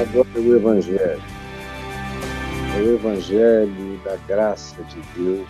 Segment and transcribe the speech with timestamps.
[0.00, 1.22] Agora o Evangelho.
[2.74, 5.48] O Evangelho da graça de Deus,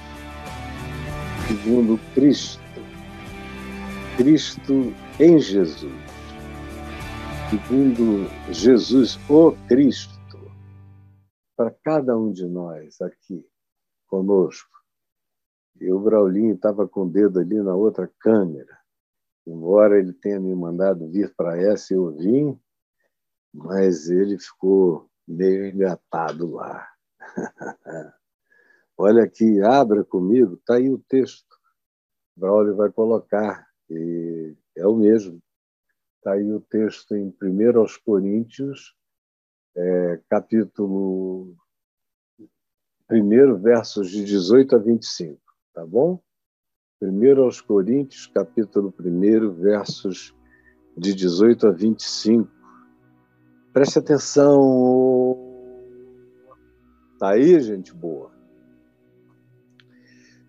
[1.47, 2.61] segundo Cristo.
[4.17, 5.93] Cristo em Jesus.
[7.51, 10.13] Segundo Jesus, o Cristo.
[11.57, 13.47] Para cada um de nós aqui,
[14.09, 14.77] conosco.
[15.81, 18.77] E o Braulinho estava com o dedo ali na outra câmera.
[19.47, 22.59] Embora ele tenha me mandado vir para essa, eu vim,
[23.53, 26.89] mas ele ficou meio engatado lá.
[28.97, 31.57] Olha aqui, abra comigo, está aí o texto.
[32.37, 35.43] Braulio vai colocar, e é o mesmo.
[36.17, 38.95] Está aí o texto em 1 aos Coríntios,
[39.77, 41.57] é, capítulo
[43.11, 45.41] 1, versos de 18 a 25,
[45.75, 46.23] tá bom?
[47.01, 50.35] 1 aos Coríntios, capítulo 1, versos
[50.97, 52.62] de 18 a 25.
[53.73, 55.39] Preste atenção.
[57.19, 58.31] Tá aí, gente boa.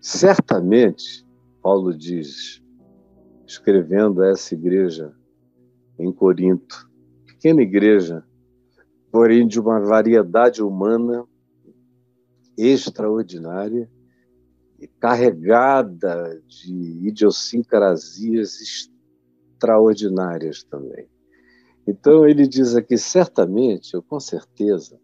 [0.00, 1.26] Certamente,
[1.62, 2.62] Paulo diz,
[3.46, 5.14] escrevendo a essa igreja
[5.98, 6.90] em Corinto,
[7.24, 8.22] pequena igreja,
[9.10, 11.24] porém de uma variedade humana
[12.58, 13.90] extraordinária,
[15.00, 21.08] carregada de idiosincrasias extraordinárias também.
[21.86, 24.98] Então, ele diz aqui, certamente, ou com certeza,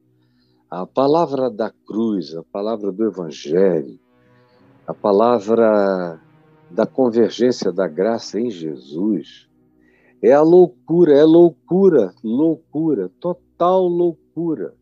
[0.71, 3.99] a palavra da cruz, a palavra do Evangelho,
[4.87, 6.21] a palavra
[6.71, 9.49] da convergência da graça em Jesus,
[10.23, 14.75] é a loucura, é loucura, loucura, total loucura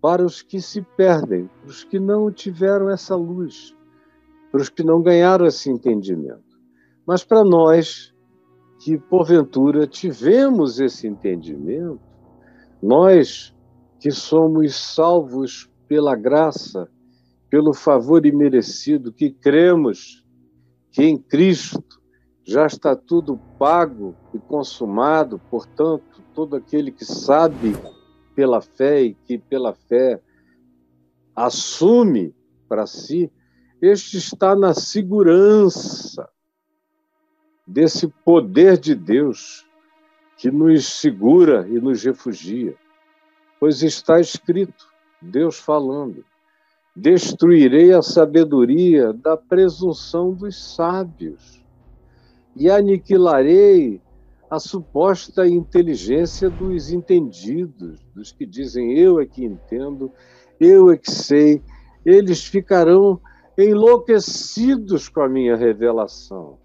[0.00, 3.74] para os que se perdem, para os que não tiveram essa luz
[4.52, 6.60] para os que não ganharam esse entendimento.
[7.06, 8.11] Mas para nós,
[8.82, 12.00] que porventura tivemos esse entendimento,
[12.82, 13.54] nós
[14.00, 16.90] que somos salvos pela graça,
[17.48, 20.26] pelo favor imerecido, que cremos
[20.90, 22.02] que em Cristo
[22.44, 27.76] já está tudo pago e consumado, portanto, todo aquele que sabe
[28.34, 30.20] pela fé e que pela fé
[31.36, 32.34] assume
[32.68, 33.30] para si
[33.80, 36.28] este está na segurança
[37.66, 39.66] desse poder de Deus
[40.36, 42.74] que nos segura e nos refugia.
[43.60, 44.86] Pois está escrito,
[45.20, 46.24] Deus falando:
[46.94, 51.62] Destruirei a sabedoria da presunção dos sábios
[52.56, 54.00] e aniquilarei
[54.50, 60.12] a suposta inteligência dos entendidos, dos que dizem eu é que entendo,
[60.60, 61.62] eu é que sei.
[62.04, 63.18] Eles ficarão
[63.56, 66.58] enlouquecidos com a minha revelação.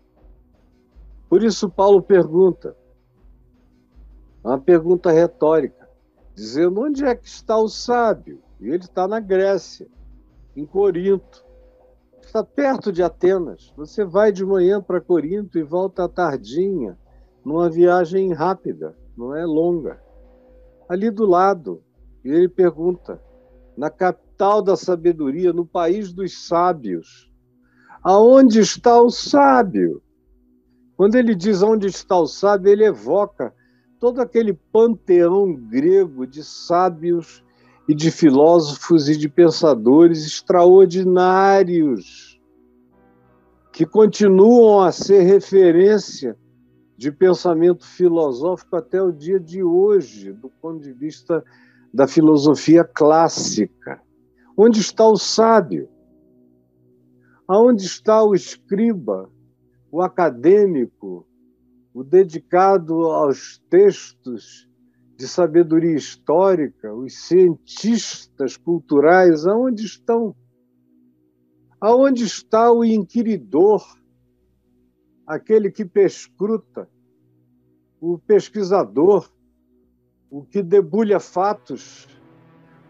[1.29, 2.75] Por isso, Paulo pergunta,
[4.43, 5.89] uma pergunta retórica,
[6.33, 8.41] dizendo: onde é que está o sábio?
[8.59, 9.87] E ele está na Grécia,
[10.55, 11.45] em Corinto.
[12.21, 13.73] Está perto de Atenas.
[13.75, 16.97] Você vai de manhã para Corinto e volta à tardinha,
[17.43, 20.01] numa viagem rápida, não é longa.
[20.89, 21.83] Ali do lado.
[22.23, 23.21] E ele pergunta:
[23.77, 27.31] na capital da sabedoria, no país dos sábios.
[28.01, 30.01] Aonde está o sábio?
[30.97, 33.53] Quando ele diz onde está o sábio, ele evoca
[33.99, 37.43] todo aquele panteão grego de sábios
[37.87, 42.41] e de filósofos e de pensadores extraordinários
[43.71, 46.35] que continuam a ser referência
[46.97, 51.43] de pensamento filosófico até o dia de hoje, do ponto de vista
[51.93, 54.01] da filosofia clássica.
[54.57, 55.87] Onde está o sábio?
[57.47, 59.29] Aonde está o escriba,
[59.91, 61.27] o acadêmico,
[61.93, 64.67] o dedicado aos textos
[65.15, 70.35] de sabedoria histórica, os cientistas culturais, aonde estão?
[71.81, 73.83] Aonde está o inquiridor,
[75.25, 76.87] aquele que perscruta,
[77.99, 79.31] o pesquisador,
[80.29, 82.07] o que debulha fatos.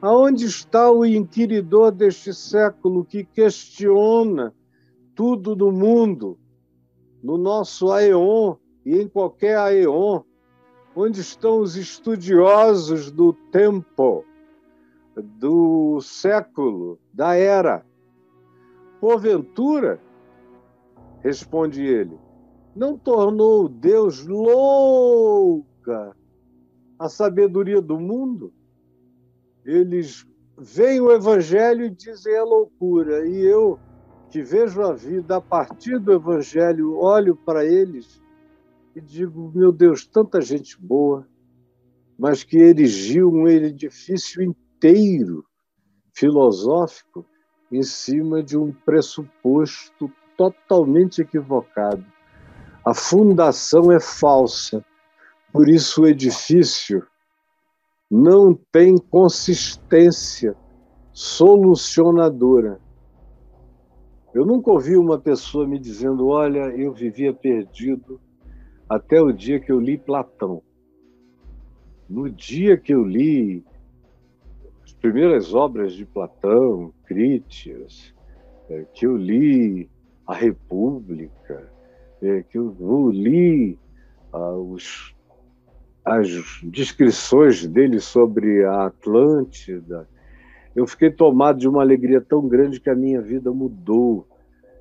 [0.01, 4.53] Aonde está o inquiridor deste século que questiona
[5.15, 6.37] tudo no mundo,
[7.21, 8.55] no nosso aeon
[8.85, 10.21] e em qualquer aeon?
[10.95, 14.25] Onde estão os estudiosos do tempo,
[15.15, 17.85] do século, da era?
[18.99, 20.01] Porventura,
[21.19, 22.17] responde ele,
[22.75, 26.15] não tornou Deus louca
[26.97, 28.51] a sabedoria do mundo,
[29.63, 30.25] eles
[30.57, 33.27] veem o evangelho e dizem é loucura.
[33.27, 33.79] E eu,
[34.29, 38.21] que vejo a vida a partir do evangelho, olho para eles
[38.95, 41.27] e digo: meu Deus, tanta gente boa,
[42.17, 45.45] mas que erigiu um edifício inteiro
[46.13, 47.25] filosófico
[47.71, 52.05] em cima de um pressuposto totalmente equivocado.
[52.83, 54.83] A fundação é falsa,
[55.51, 57.05] por isso o edifício
[58.09, 60.55] não tem consistência
[61.11, 62.79] solucionadora.
[64.37, 68.21] Eu nunca ouvi uma pessoa me dizendo: Olha, eu vivia perdido
[68.87, 70.61] até o dia que eu li Platão.
[72.07, 73.65] No dia que eu li
[74.83, 78.13] as primeiras obras de Platão, Críticas,
[78.69, 79.89] é, que eu li
[80.27, 81.71] A República,
[82.21, 83.79] é, que eu li
[84.31, 85.15] ah, os,
[86.05, 86.27] as
[86.61, 90.07] descrições dele sobre a Atlântida,
[90.75, 94.26] eu fiquei tomado de uma alegria tão grande que a minha vida mudou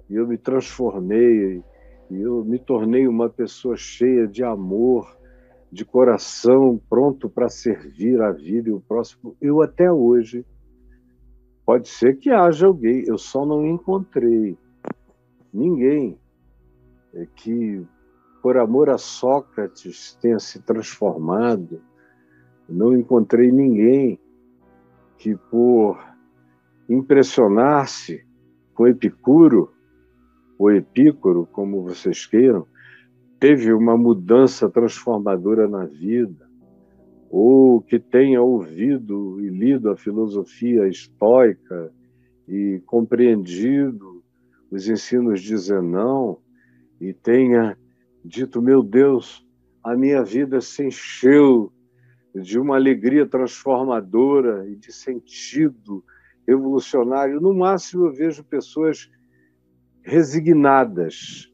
[0.08, 1.62] e eu me transformei
[2.11, 5.17] e eu me tornei uma pessoa cheia de amor,
[5.73, 9.37] de coração, pronto para servir a vida e o próximo.
[9.41, 10.47] Eu até hoje,
[11.64, 14.56] pode ser que haja alguém, eu só não encontrei
[15.53, 16.19] ninguém
[17.14, 17.85] é, que,
[18.43, 21.82] por amor a Sócrates, tenha se transformado.
[22.69, 24.20] Não encontrei ninguém
[25.19, 25.99] que, por
[26.88, 28.25] impressionar-se
[28.75, 29.73] com Epicuro,
[30.58, 32.67] ou Epícoro, como vocês queiram,
[33.38, 36.49] teve uma mudança transformadora na vida,
[37.31, 41.93] ou que tenha ouvido e lido a filosofia estoica
[42.49, 44.23] e compreendido
[44.70, 46.38] os ensinos de Zenão
[47.00, 47.76] e tenha
[48.25, 49.44] dito: Meu Deus,
[49.82, 51.73] a minha vida se encheu
[52.35, 56.05] de uma alegria transformadora e de sentido
[56.47, 57.41] revolucionário.
[57.41, 59.11] No máximo, eu vejo pessoas
[60.06, 61.53] resignadas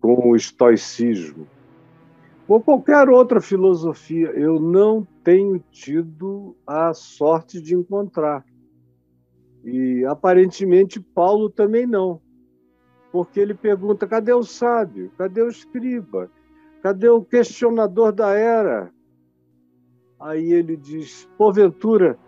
[0.00, 1.46] com o estoicismo
[2.48, 4.28] ou qualquer outra filosofia.
[4.30, 8.42] Eu não tenho tido a sorte de encontrar.
[9.62, 12.20] E aparentemente Paulo também não.
[13.12, 15.12] Porque ele pergunta: cadê o sábio?
[15.18, 16.30] Cadê o escriba?
[16.82, 18.90] Cadê o questionador da era?
[20.18, 22.18] Aí ele diz: porventura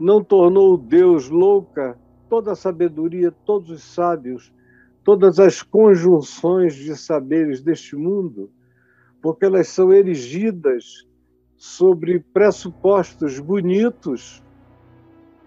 [0.00, 1.98] não tornou Deus louca
[2.28, 4.52] toda a sabedoria, todos os sábios
[5.08, 8.50] todas as conjunções de saberes deste mundo,
[9.22, 11.08] porque elas são erigidas
[11.56, 14.44] sobre pressupostos bonitos.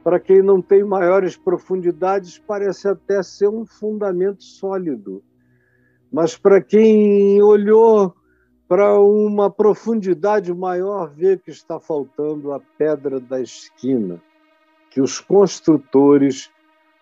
[0.04, 5.22] Para quem não tem maiores profundidades, parece até ser um fundamento sólido.
[6.12, 8.16] Mas para quem olhou
[8.68, 14.19] para uma profundidade maior, vê que está faltando a pedra da esquina,
[14.90, 16.50] que os construtores,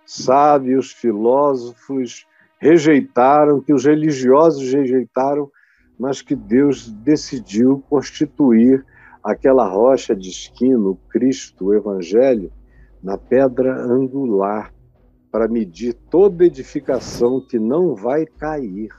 [0.06, 2.28] sábios, filósofos,
[2.60, 5.50] rejeitaram, que os religiosos rejeitaram,
[5.98, 8.86] mas que Deus decidiu constituir
[9.24, 12.52] aquela rocha de esquina, o Cristo, o Evangelho,
[13.02, 14.74] na pedra angular,
[15.32, 18.90] para medir toda edificação que não vai cair.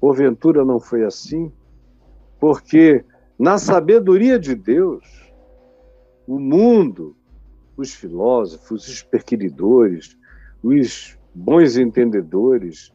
[0.00, 1.52] Porventura não foi assim?
[2.40, 3.04] Porque
[3.38, 5.32] na sabedoria de Deus,
[6.26, 7.16] o mundo,
[7.76, 10.16] os filósofos, os perquiridores,
[10.62, 12.92] os bons entendedores,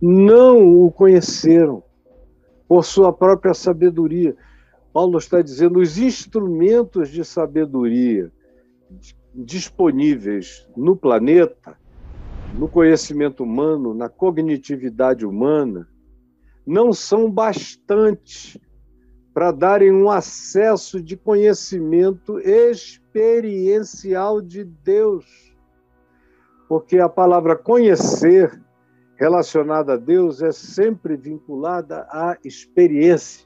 [0.00, 1.82] não o conheceram
[2.68, 4.34] por sua própria sabedoria.
[4.92, 8.32] Paulo está dizendo os instrumentos de sabedoria
[9.34, 11.76] disponíveis no planeta,
[12.54, 15.86] no conhecimento humano, na cognitividade humana,
[16.66, 18.58] não são bastantes
[19.32, 25.49] para darem um acesso de conhecimento experiencial de Deus
[26.70, 28.62] porque a palavra conhecer
[29.16, 33.44] relacionada a Deus é sempre vinculada à experiência,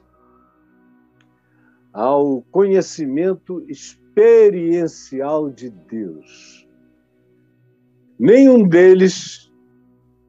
[1.91, 6.67] ao conhecimento experiencial de Deus.
[8.19, 9.51] Nenhum deles,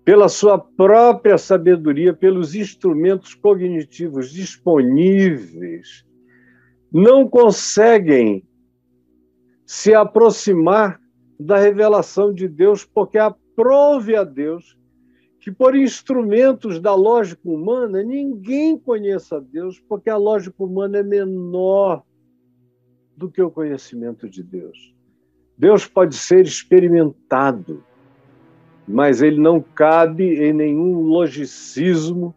[0.03, 6.03] pela sua própria sabedoria, pelos instrumentos cognitivos disponíveis,
[6.91, 8.43] não conseguem
[9.67, 10.99] se aproximar
[11.39, 14.77] da revelação de Deus, porque aprove a Deus
[15.41, 22.03] que, por instrumentos da lógica humana, ninguém conheça Deus, porque a lógica humana é menor
[23.17, 24.95] do que o conhecimento de Deus.
[25.57, 27.83] Deus pode ser experimentado,
[28.87, 32.35] mas ele não cabe em nenhum logicismo,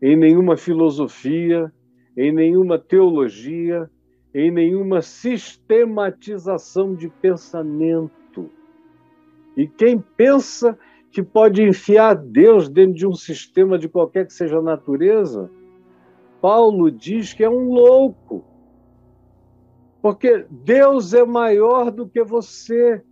[0.00, 1.72] em nenhuma filosofia,
[2.16, 3.90] em nenhuma teologia,
[4.34, 8.25] em nenhuma sistematização de pensamento.
[9.56, 10.78] E quem pensa
[11.10, 15.50] que pode enfiar Deus dentro de um sistema de qualquer que seja a natureza,
[16.42, 18.44] Paulo diz que é um louco.
[20.02, 23.02] Porque Deus é maior do que você.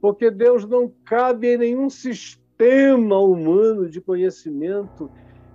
[0.00, 5.08] Porque Deus não cabe em nenhum sistema humano de conhecimento,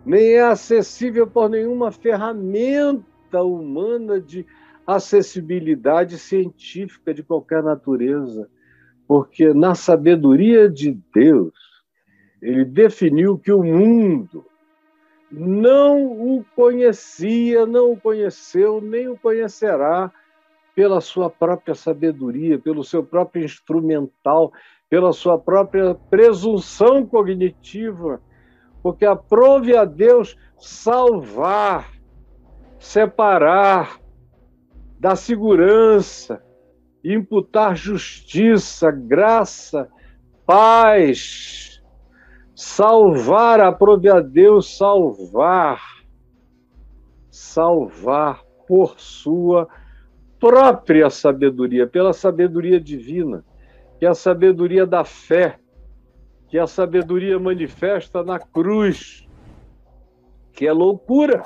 [0.06, 4.46] nem é acessível por nenhuma ferramenta humana de
[4.86, 8.50] acessibilidade científica de qualquer natureza.
[9.08, 11.54] Porque na sabedoria de Deus,
[12.42, 14.46] ele definiu que o mundo
[15.32, 20.12] não o conhecia, não o conheceu, nem o conhecerá
[20.76, 24.52] pela sua própria sabedoria, pelo seu próprio instrumental,
[24.90, 28.22] pela sua própria presunção cognitiva,
[28.82, 31.92] porque aprove a Deus salvar,
[32.80, 34.00] separar,
[35.00, 36.42] dar segurança,
[37.04, 39.90] imputar justiça, graça,
[40.46, 41.68] paz,
[42.60, 45.80] Salvar, aprove a Deus salvar,
[47.30, 49.68] salvar por sua
[50.40, 53.46] própria sabedoria, pela sabedoria divina,
[54.00, 55.60] que é a sabedoria da fé,
[56.48, 59.30] que é a sabedoria manifesta na cruz,
[60.52, 61.44] que é loucura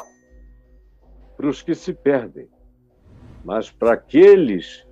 [1.35, 2.47] para os que se perdem,
[3.43, 4.87] mas para aqueles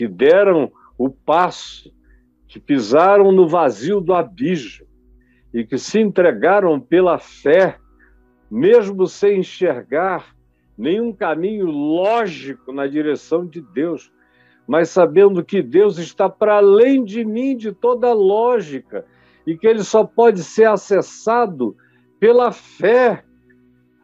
[0.00, 1.92] que deram o passo,
[2.48, 4.86] que pisaram no vazio do abismo,
[5.52, 7.76] e que se entregaram pela fé,
[8.50, 10.34] mesmo sem enxergar
[10.78, 14.10] nenhum caminho lógico na direção de Deus,
[14.66, 19.04] mas sabendo que Deus está para além de mim, de toda lógica,
[19.46, 21.76] e que ele só pode ser acessado
[22.18, 23.22] pela fé.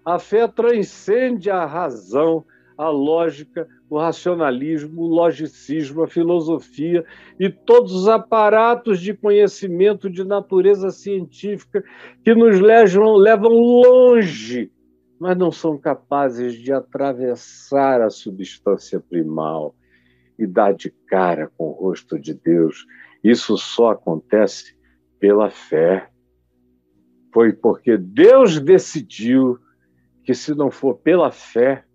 [0.05, 2.45] A fé transcende a razão,
[2.77, 7.05] a lógica, o racionalismo, o logicismo, a filosofia
[7.39, 11.85] e todos os aparatos de conhecimento de natureza científica
[12.25, 14.73] que nos levam, levam longe,
[15.19, 19.75] mas não são capazes de atravessar a substância primal
[20.39, 22.85] e dar de cara com o rosto de Deus.
[23.23, 24.77] Isso só acontece
[25.19, 26.09] pela fé.
[27.33, 29.59] Foi porque Deus decidiu
[30.25, 31.86] que, se não for pela fé,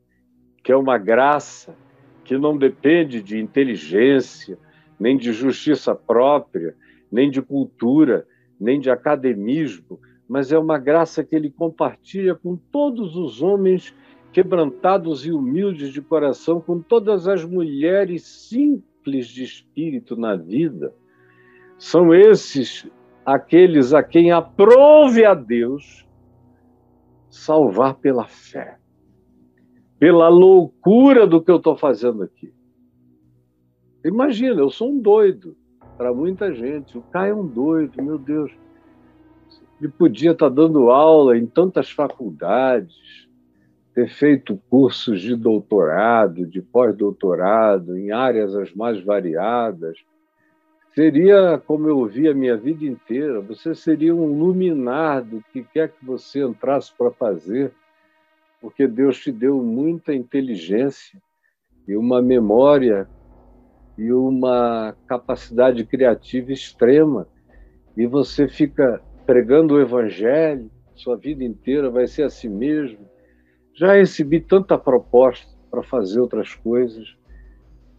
[0.63, 1.75] que é uma graça
[2.23, 4.57] que não depende de inteligência,
[4.99, 6.75] nem de justiça própria,
[7.11, 8.27] nem de cultura,
[8.59, 9.99] nem de academismo,
[10.29, 13.93] mas é uma graça que ele compartilha com todos os homens
[14.31, 20.93] quebrantados e humildes de coração, com todas as mulheres simples de espírito na vida.
[21.77, 22.87] São esses
[23.25, 26.07] aqueles a quem aprove a Deus
[27.29, 28.80] salvar pela fé
[30.01, 32.51] pela loucura do que eu estou fazendo aqui.
[34.03, 35.55] Imagina, eu sou um doido
[35.95, 36.97] para muita gente.
[36.97, 38.51] O Caio é um doido, meu Deus.
[39.79, 43.29] Ele podia estar tá dando aula em tantas faculdades,
[43.93, 49.99] ter feito cursos de doutorado, de pós-doutorado, em áreas as mais variadas.
[50.95, 55.89] Seria como eu vi a minha vida inteira, você seria um luminar do que quer
[55.89, 57.71] que você entrasse para fazer
[58.61, 61.19] porque Deus te deu muita inteligência
[61.87, 63.09] e uma memória
[63.97, 67.27] e uma capacidade criativa extrema.
[67.97, 72.99] E você fica pregando o evangelho, sua vida inteira vai ser assim mesmo.
[73.73, 77.17] Já recebi tanta proposta para fazer outras coisas,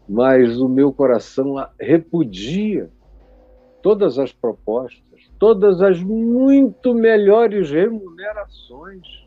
[0.09, 2.89] mas o meu coração repudia
[3.83, 9.23] todas as propostas, todas as muito melhores remunerações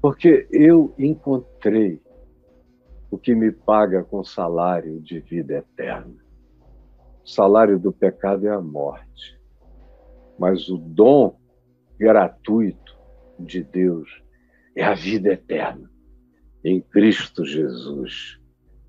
[0.00, 2.00] porque eu encontrei
[3.10, 6.14] o que me paga com salário de vida eterna.
[7.22, 9.38] O salário do pecado é a morte,
[10.38, 11.36] mas o dom
[11.98, 12.96] gratuito
[13.38, 14.08] de Deus
[14.74, 15.90] é a vida eterna
[16.64, 18.40] em Cristo Jesus.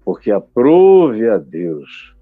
[0.06, 2.16] Porque aprove a Deus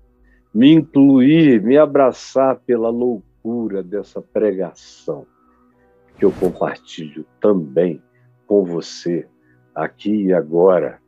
[0.53, 5.27] me incluir, me abraçar pela loucura dessa pregação
[6.17, 8.01] que eu compartilho também
[8.49, 9.27] com você,
[9.75, 10.99] aqui e agora.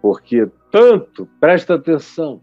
[0.00, 2.40] Porque tanto, presta atenção,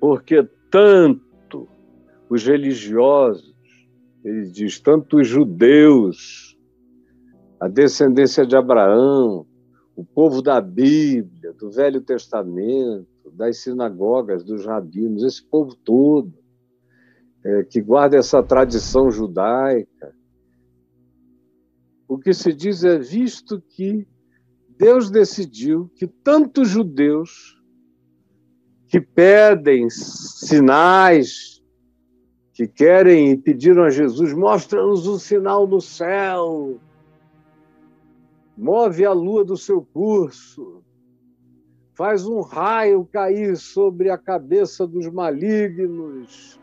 [0.00, 1.68] porque tanto
[2.30, 3.54] os religiosos,
[4.24, 6.58] ele diz, tanto os judeus,
[7.60, 9.46] a descendência de Abraão,
[9.94, 16.32] o povo da Bíblia, do Velho Testamento, das sinagogas, dos rabinos, esse povo todo,
[17.44, 20.16] é, que guarda essa tradição judaica,
[22.08, 24.08] o que se diz é visto que
[24.78, 27.62] Deus decidiu que tantos judeus
[28.86, 31.62] que pedem sinais,
[32.54, 36.80] que querem e pediram a Jesus, mostra-nos um sinal no céu.
[38.56, 40.82] move a lua do seu curso,
[41.94, 46.58] faz um raio cair sobre a cabeça dos malignos,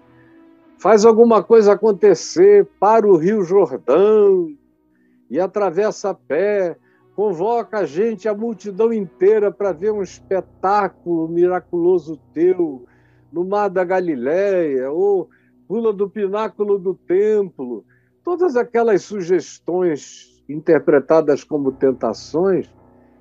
[0.80, 4.50] faz alguma coisa acontecer para o Rio Jordão
[5.36, 6.78] e atravessa a pé,
[7.14, 12.86] convoca a gente, a multidão inteira, para ver um espetáculo miraculoso teu
[13.34, 15.30] no Mar da Galileia, ou
[15.68, 17.84] pula do pináculo do templo.
[18.24, 22.74] Todas aquelas sugestões interpretadas como tentações,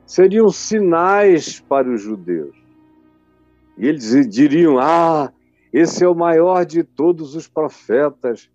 [0.06, 2.56] seriam sinais para os judeus.
[3.76, 5.33] E eles diriam: Ah,
[5.73, 8.49] esse é o maior de todos os profetas,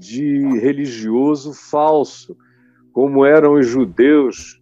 [0.00, 2.36] de religioso falso,
[2.92, 4.60] como eram os judeus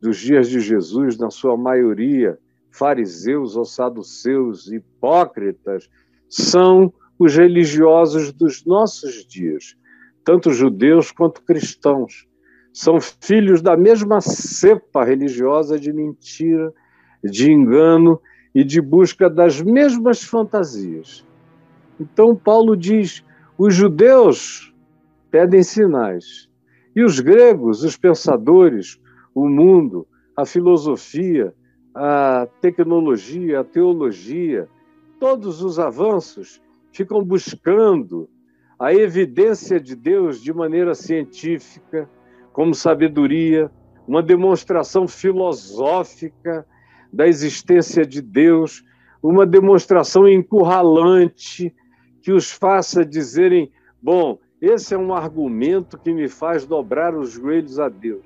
[0.00, 2.38] dos dias de Jesus, na sua maioria,
[2.70, 5.90] fariseus ou saduceus, hipócritas,
[6.28, 9.76] são os religiosos dos nossos dias
[10.26, 12.26] tanto judeus quanto cristãos.
[12.72, 16.74] São filhos da mesma cepa religiosa de mentira,
[17.22, 18.20] de engano
[18.52, 21.24] e de busca das mesmas fantasias.
[21.98, 23.24] Então, Paulo diz:
[23.56, 24.74] os judeus
[25.36, 26.48] pedem sinais,
[26.94, 28.98] e os gregos, os pensadores,
[29.34, 31.52] o mundo, a filosofia,
[31.94, 34.66] a tecnologia, a teologia,
[35.20, 36.58] todos os avanços
[36.90, 38.26] ficam buscando
[38.78, 42.08] a evidência de Deus de maneira científica,
[42.50, 43.70] como sabedoria,
[44.08, 46.66] uma demonstração filosófica
[47.12, 48.82] da existência de Deus,
[49.22, 51.74] uma demonstração encurralante
[52.22, 53.70] que os faça dizerem:
[54.00, 58.24] bom, esse é um argumento que me faz dobrar os joelhos a Deus.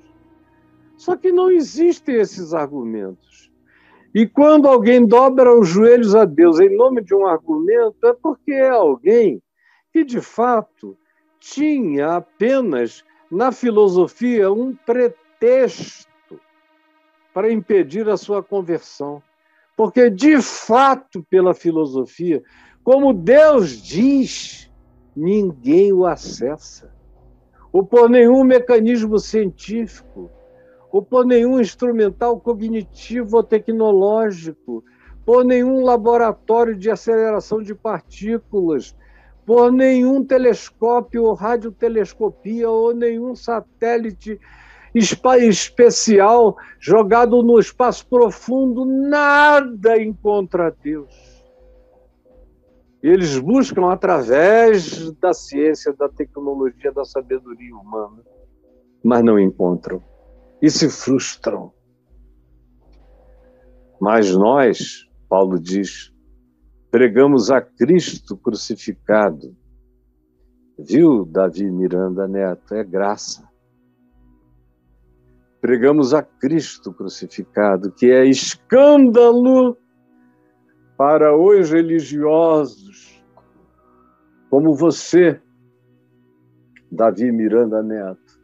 [0.97, 3.51] Só que não existem esses argumentos.
[4.15, 8.53] E quando alguém dobra os joelhos a Deus em nome de um argumento, é porque
[8.53, 9.43] é alguém
[9.93, 10.97] que, de fato,
[11.39, 16.11] tinha apenas na filosofia um pretexto
[17.33, 19.23] para impedir a sua conversão.
[19.77, 22.43] Porque, de fato, pela filosofia,
[22.83, 24.70] como Deus diz,
[25.15, 26.93] ninguém o acessa.
[27.73, 30.31] Ou por nenhum mecanismo científico,
[30.91, 34.83] ou por nenhum instrumental cognitivo ou tecnológico,
[35.25, 38.97] por nenhum laboratório de aceleração de partículas,
[39.47, 44.41] por nenhum telescópio ou radiotelescopia ou nenhum satélite
[44.93, 51.30] especial jogado no espaço profundo, nada encontra Deus.
[53.03, 58.23] Eles buscam através da ciência, da tecnologia, da sabedoria humana,
[59.03, 60.03] mas não encontram
[60.61, 61.73] e se frustram.
[63.99, 66.13] Mas nós, Paulo diz,
[66.91, 69.57] pregamos a Cristo crucificado.
[70.79, 72.75] Viu, Davi Miranda Neto?
[72.75, 73.49] É graça.
[75.61, 79.77] Pregamos a Cristo crucificado, que é escândalo
[81.01, 83.25] para os religiosos,
[84.51, 85.41] como você,
[86.93, 88.39] Davi Miranda Neto.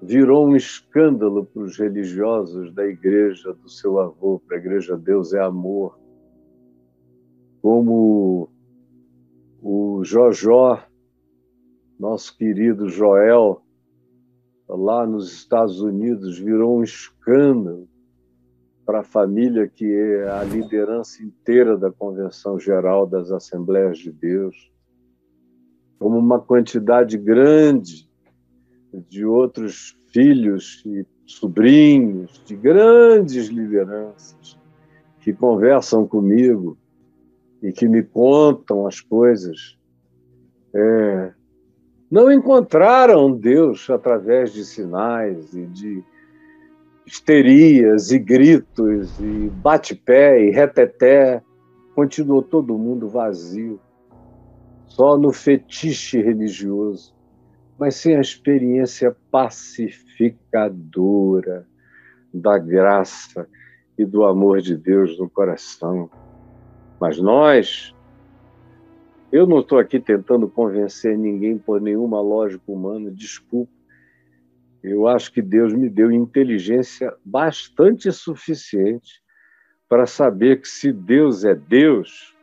[0.00, 5.34] Virou um escândalo para os religiosos da igreja do seu avô, para a igreja Deus
[5.34, 5.98] é amor
[7.60, 8.48] como
[9.60, 10.82] o Jojó,
[12.00, 13.60] nosso querido Joel,
[14.66, 17.86] lá nos Estados Unidos virou um escândalo
[18.92, 24.70] para a família que é a liderança inteira da Convenção Geral das Assembleias de Deus,
[25.98, 28.06] como uma quantidade grande
[29.08, 34.60] de outros filhos e sobrinhos de grandes lideranças
[35.20, 36.76] que conversam comigo
[37.62, 39.78] e que me contam as coisas,
[40.74, 41.32] é,
[42.10, 46.04] não encontraram Deus através de sinais e de
[47.06, 51.42] histerias e gritos e bate-pé e reteté.
[51.94, 53.78] Continuou todo mundo vazio,
[54.86, 57.14] só no fetiche religioso,
[57.78, 61.66] mas sem a experiência pacificadora
[62.32, 63.46] da graça
[63.98, 66.08] e do amor de Deus no coração.
[66.98, 67.94] Mas nós,
[69.30, 73.81] eu não estou aqui tentando convencer ninguém por nenhuma lógica humana, desculpa.
[74.82, 79.22] Eu acho que Deus me deu inteligência bastante suficiente
[79.88, 82.34] para saber que se Deus é Deus,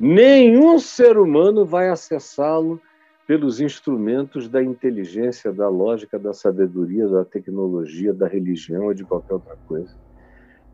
[0.00, 2.80] nenhum ser humano vai acessá-lo
[3.26, 9.34] pelos instrumentos da inteligência, da lógica, da sabedoria, da tecnologia, da religião ou de qualquer
[9.34, 9.94] outra coisa.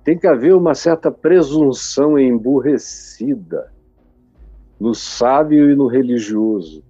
[0.05, 3.73] Tem que haver uma certa presunção emburrecida
[4.79, 6.85] no sábio e no religioso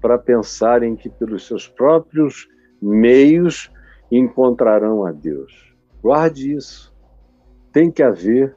[0.00, 2.48] para pensarem que pelos seus próprios
[2.86, 3.70] meios
[4.10, 5.74] encontrarão a Deus.
[6.00, 6.94] Guarde isso.
[7.72, 8.56] Tem que haver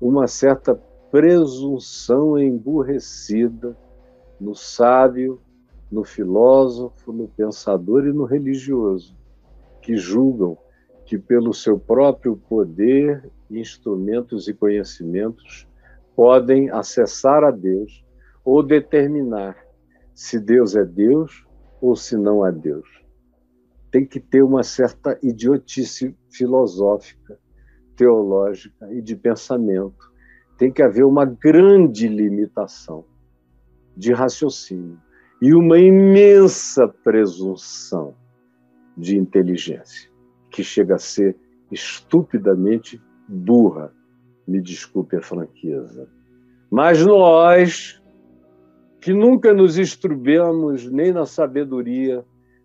[0.00, 0.74] uma certa
[1.10, 3.76] presunção emburrecida
[4.38, 5.40] no sábio,
[5.90, 9.16] no filósofo, no pensador e no religioso,
[9.80, 10.58] que julgam
[11.06, 15.66] que, pelo seu próprio poder, instrumentos e conhecimentos,
[16.14, 18.04] podem acessar a Deus
[18.44, 19.56] ou determinar
[20.14, 21.46] se Deus é Deus
[21.80, 23.03] ou se não é Deus.
[23.94, 27.38] Tem que ter uma certa idiotice filosófica,
[27.94, 30.12] teológica e de pensamento.
[30.58, 33.04] Tem que haver uma grande limitação
[33.96, 34.98] de raciocínio
[35.40, 38.16] e uma imensa presunção
[38.98, 40.10] de inteligência
[40.50, 41.36] que chega a ser
[41.70, 43.94] estupidamente burra.
[44.44, 46.08] Me desculpe a franqueza.
[46.68, 48.02] Mas nós,
[49.00, 52.24] que nunca nos instruímos nem na sabedoria,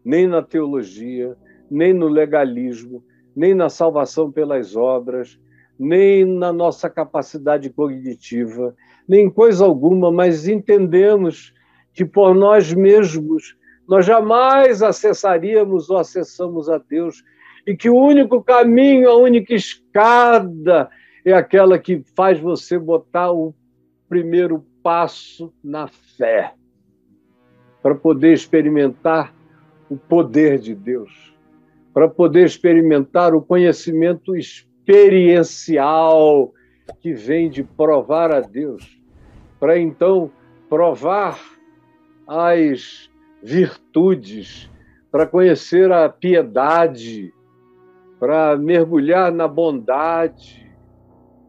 [0.10, 1.38] nem na teologia,
[1.70, 3.04] nem no legalismo,
[3.36, 5.40] nem na salvação pelas obras,
[5.78, 8.76] nem na nossa capacidade cognitiva,
[9.08, 11.54] nem coisa alguma, mas entendemos
[11.94, 13.56] que por nós mesmos
[13.88, 17.24] nós jamais acessaríamos ou acessamos a Deus
[17.68, 20.90] e que o único caminho, a única escada
[21.24, 23.54] é aquela que faz você botar o
[24.08, 26.56] primeiro passo na fé,
[27.84, 29.38] para poder experimentar
[29.90, 31.34] o poder de Deus,
[31.94, 36.54] para poder experimentar o conhecimento experiencial
[37.02, 39.02] que vem de provar a Deus,
[39.60, 40.32] para então
[40.70, 41.40] provar
[42.28, 43.10] as
[43.42, 44.70] virtudes,
[45.12, 47.34] para conhecer a piedade,
[48.20, 50.72] para mergulhar na bondade,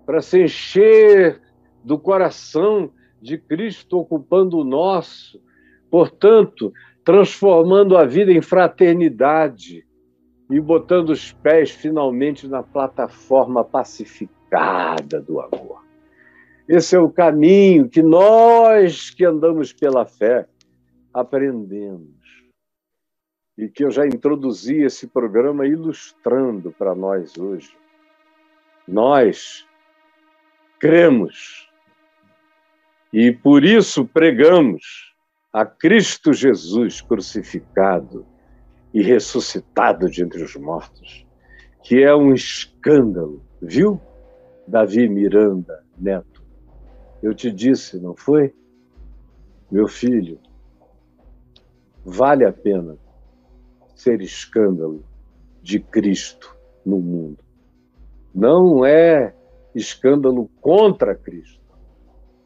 [0.06, 1.42] para se encher
[1.84, 5.38] do coração de Cristo ocupando o nosso,
[5.90, 6.72] portanto,
[7.10, 9.84] transformando a vida em fraternidade
[10.48, 15.84] e botando os pés finalmente na plataforma pacificada do amor.
[16.68, 20.46] Esse é o caminho que nós que andamos pela fé
[21.12, 22.14] aprendemos
[23.58, 27.76] e que eu já introduzi esse programa ilustrando para nós hoje.
[28.86, 29.66] Nós
[30.78, 31.68] cremos
[33.12, 35.09] e por isso pregamos
[35.52, 38.24] a Cristo Jesus crucificado
[38.94, 41.26] e ressuscitado de entre os mortos,
[41.82, 44.00] que é um escândalo, viu?
[44.66, 46.44] Davi Miranda Neto.
[47.22, 48.54] Eu te disse, não foi?
[49.70, 50.38] Meu filho,
[52.04, 52.96] vale a pena
[53.94, 55.04] ser escândalo
[55.62, 57.44] de Cristo no mundo.
[58.34, 59.34] Não é
[59.74, 61.60] escândalo contra Cristo,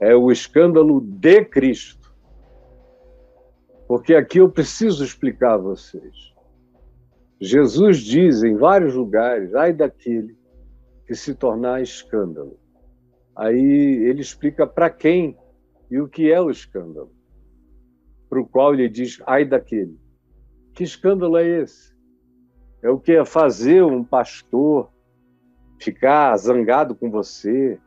[0.00, 2.03] é o escândalo de Cristo.
[3.86, 6.34] Porque aqui eu preciso explicar a vocês.
[7.40, 10.36] Jesus diz em vários lugares: ai daquele
[11.06, 12.58] que se tornar escândalo.
[13.36, 13.58] Aí
[14.08, 15.36] ele explica para quem
[15.90, 17.12] e o que é o escândalo.
[18.28, 19.98] Para o qual ele diz: ai daquele
[20.74, 21.94] que escândalo é esse?
[22.82, 24.90] É o que é fazer um pastor
[25.80, 27.78] ficar zangado com você?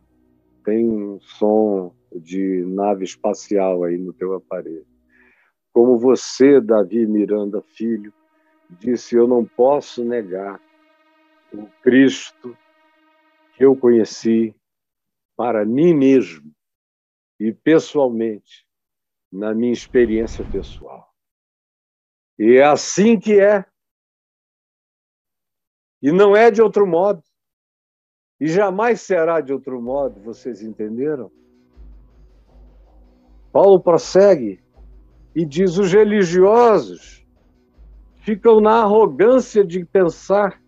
[0.67, 4.90] tem um som de nave espacial aí no teu aparelho.
[5.73, 8.13] Como você, Davi Miranda Filho,
[8.69, 10.61] disse: Eu não posso negar
[11.53, 12.57] o Cristo
[13.55, 14.55] que eu conheci
[15.37, 16.53] para mim mesmo
[17.39, 18.67] e pessoalmente,
[19.33, 21.09] na minha experiência pessoal.
[22.39, 23.65] E é assim que é.
[26.03, 27.23] E não é de outro modo.
[28.41, 31.31] E jamais será de outro modo, vocês entenderam?
[33.53, 34.63] Paulo prossegue
[35.41, 37.25] e diz: os religiosos
[38.19, 40.61] ficam na arrogância de pensar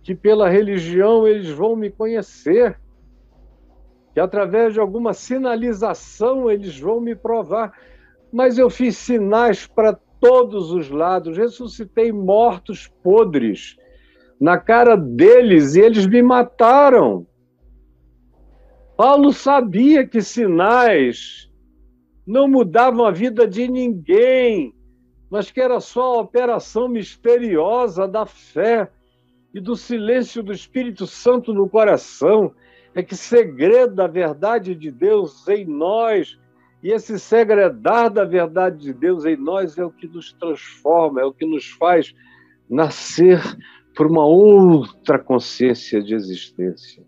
[0.00, 2.78] que pela religião eles vão me conhecer,
[4.14, 7.72] que através de alguma sinalização eles vão me provar.
[8.32, 13.76] Mas eu fiz sinais para todos os lados, ressuscitei mortos podres
[14.40, 17.26] na cara deles e eles me mataram.
[18.96, 21.50] Paulo sabia que sinais
[22.26, 24.74] não mudavam a vida de ninguém
[25.32, 28.90] mas que era só a operação misteriosa da fé
[29.54, 32.54] e do silêncio do Espírito Santo no coração,
[32.94, 36.38] é que segredo da verdade de Deus em nós,
[36.82, 41.24] e esse segredar da verdade de Deus em nós é o que nos transforma, é
[41.24, 42.14] o que nos faz
[42.68, 43.40] nascer
[43.96, 47.02] por uma outra consciência de existência.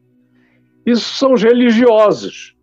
[0.87, 2.54] Isso são os religiosos.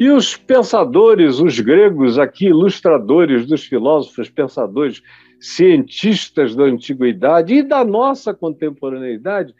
[0.00, 5.02] E os pensadores, os gregos aqui, ilustradores dos filósofos, pensadores,
[5.38, 9.54] cientistas da antiguidade e da nossa contemporaneidade,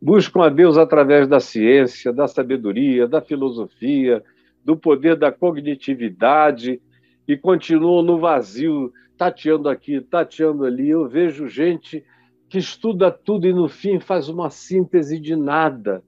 [0.00, 4.24] buscam a Deus através da ciência, da sabedoria, da filosofia,
[4.64, 6.80] do poder da cognitividade
[7.28, 10.88] e continuam no vazio, tateando aqui, tateando ali.
[10.88, 12.02] Eu vejo gente
[12.48, 16.02] que estuda tudo e no fim faz uma síntese de nada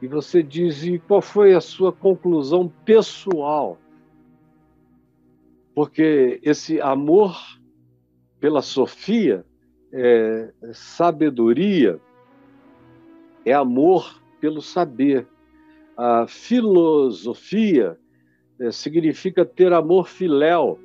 [0.00, 3.78] e você diz: e qual foi a sua conclusão pessoal?
[5.74, 7.36] Porque esse amor
[8.40, 9.44] pela Sofia
[9.92, 12.00] é sabedoria,
[13.44, 15.26] é amor pelo saber.
[15.96, 17.98] A filosofia
[18.60, 20.78] é, significa ter amor filéu,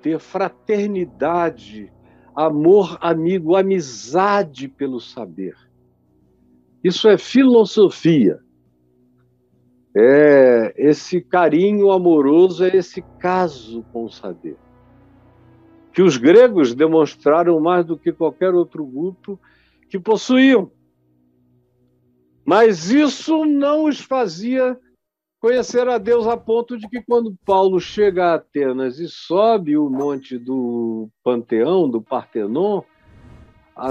[0.00, 1.92] ter fraternidade,
[2.36, 5.56] amor amigo, amizade pelo saber.
[6.84, 8.43] Isso é filosofia.
[9.96, 14.56] É esse carinho amoroso, é esse caso com o saber.
[15.92, 19.38] Que os gregos demonstraram mais do que qualquer outro grupo
[19.88, 20.70] que possuíam.
[22.44, 24.78] Mas isso não os fazia
[25.40, 29.90] conhecer a Deus a ponto de que quando Paulo chega a Atenas e sobe o
[29.90, 32.82] monte do Panteão, do Partenon,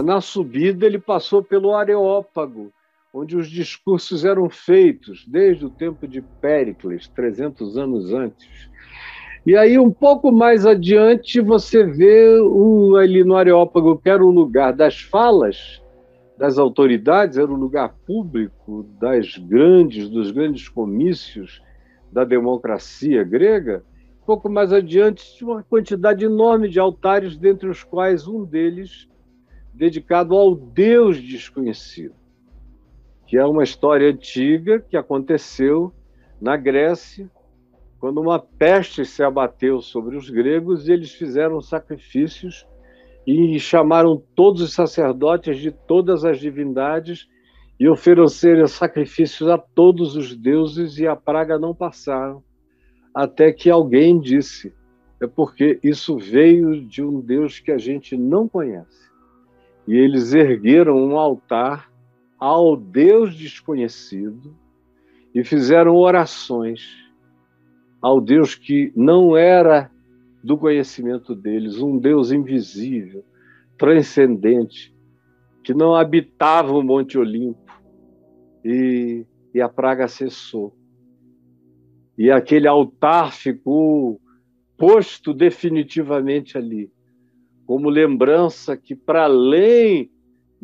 [0.04, 2.74] na subida ele passou pelo Areópago,
[3.14, 8.72] onde os discursos eram feitos desde o tempo de Péricles, 300 anos antes.
[9.46, 14.32] E aí, um pouco mais adiante, você vê o, ali no Areópago, que era o
[14.32, 15.80] lugar das falas
[16.36, 21.62] das autoridades, era o lugar público das grandes, dos grandes comícios
[22.12, 23.84] da democracia grega.
[24.24, 29.08] Um pouco mais adiante, tinha uma quantidade enorme de altares, dentre os quais um deles
[29.72, 32.23] dedicado ao Deus desconhecido
[33.34, 35.92] que é uma história antiga que aconteceu
[36.40, 37.28] na Grécia,
[38.00, 42.68] quando uma peste se abateu sobre os gregos e eles fizeram sacrifícios
[43.26, 47.28] e chamaram todos os sacerdotes de todas as divindades
[47.80, 52.44] e ofereceram sacrifícios a todos os deuses e a praga não passaram.
[53.16, 54.72] Até que alguém disse:
[55.20, 59.10] é porque isso veio de um Deus que a gente não conhece.
[59.88, 61.92] E eles ergueram um altar
[62.44, 64.54] ao Deus desconhecido
[65.34, 66.86] e fizeram orações
[68.02, 69.90] ao Deus que não era
[70.44, 73.24] do conhecimento deles, um Deus invisível,
[73.78, 74.94] transcendente,
[75.64, 77.72] que não habitava o Monte Olimpo.
[78.62, 80.76] E, e a praga cessou.
[82.18, 84.20] E aquele altar ficou
[84.78, 86.92] posto definitivamente ali,
[87.66, 90.12] como lembrança que, para além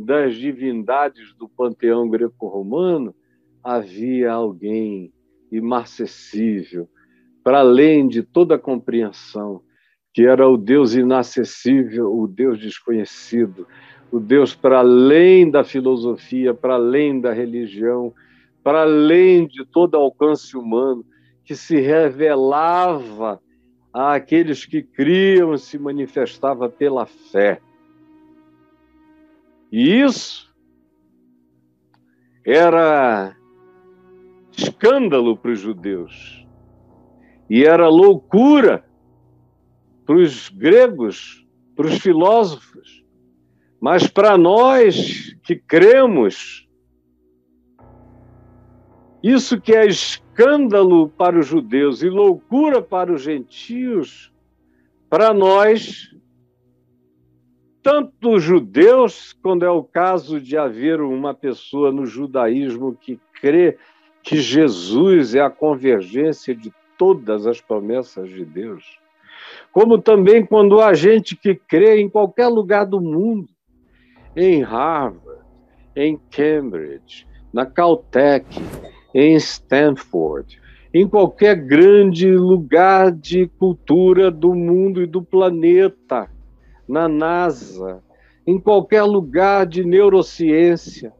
[0.06, 3.14] das divindades do panteão greco-romano,
[3.64, 5.12] havia alguém
[5.52, 6.88] imarcessível,
[7.44, 9.62] para além de toda a compreensão,
[10.14, 13.68] que era o Deus inacessível, o Deus desconhecido,
[14.12, 18.14] o Deus para além da filosofia, para além da religião,
[18.64, 21.06] para além de todo alcance humano,
[21.44, 23.40] que se revelava
[23.94, 27.60] àqueles que criam, se manifestava pela fé.
[29.71, 30.49] E isso
[32.45, 33.36] era
[34.51, 36.47] escândalo para os judeus.
[37.49, 38.86] E era loucura
[40.05, 43.05] para os gregos, para os filósofos.
[43.79, 46.67] Mas para nós que cremos,
[49.23, 54.34] isso que é escândalo para os judeus e loucura para os gentios,
[55.10, 56.10] para nós,
[57.82, 63.78] tanto judeus, quando é o caso de haver uma pessoa no judaísmo que crê
[64.22, 68.84] que Jesus é a convergência de todas as promessas de Deus,
[69.72, 73.48] como também quando há gente que crê em qualquer lugar do mundo,
[74.36, 75.42] em Harvard,
[75.96, 78.46] em Cambridge, na Caltech,
[79.13, 80.62] em Stanford,
[80.94, 86.30] em qualquer grande lugar de cultura do mundo e do planeta,
[86.89, 88.04] na NASA,
[88.45, 91.13] em qualquer lugar de neurociência.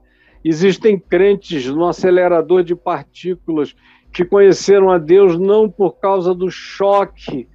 [0.44, 3.76] Existem crentes no acelerador de partículas
[4.12, 7.48] que conheceram a Deus não por causa do choque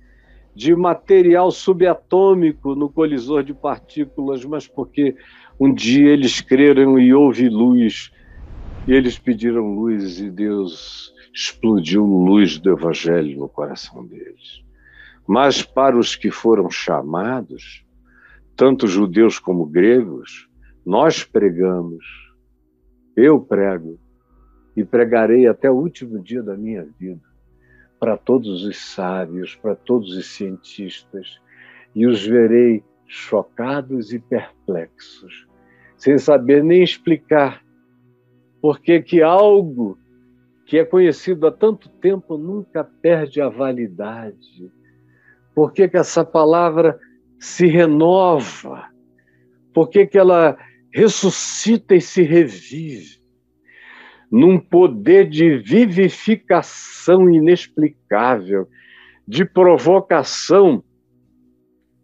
[0.54, 5.16] de material subatômico no colisor de partículas, mas porque
[5.58, 8.12] um dia eles creram e houve luz,
[8.86, 14.62] e eles pediram luz e Deus explodiu luz do evangelho no coração deles.
[15.26, 17.83] Mas para os que foram chamados,
[18.56, 20.48] tanto judeus como gregos,
[20.84, 22.04] nós pregamos,
[23.16, 23.98] eu prego
[24.76, 27.22] e pregarei até o último dia da minha vida
[27.98, 31.40] para todos os sábios, para todos os cientistas,
[31.94, 35.46] e os verei chocados e perplexos,
[35.96, 37.64] sem saber nem explicar
[38.60, 39.96] por que que algo
[40.66, 44.72] que é conhecido há tanto tempo nunca perde a validade.
[45.54, 46.98] Por que, que essa palavra
[47.44, 48.88] se renova?
[49.74, 50.56] Por que, que ela
[50.92, 53.22] ressuscita e se revive?
[54.32, 58.66] Num poder de vivificação inexplicável,
[59.28, 60.82] de provocação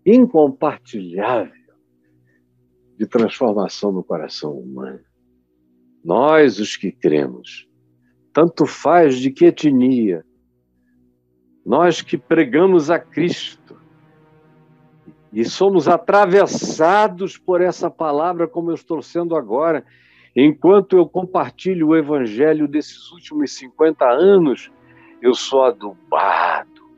[0.04, 1.74] incompartilhável,
[2.98, 5.00] de transformação no coração humano.
[6.04, 7.66] Nós, os que cremos,
[8.32, 10.22] tanto faz de que etnia,
[11.64, 13.59] nós que pregamos a Cristo
[15.32, 19.84] e somos atravessados por essa palavra, como eu estou sendo agora,
[20.34, 24.70] enquanto eu compartilho o evangelho desses últimos 50 anos,
[25.22, 26.90] eu sou adubado,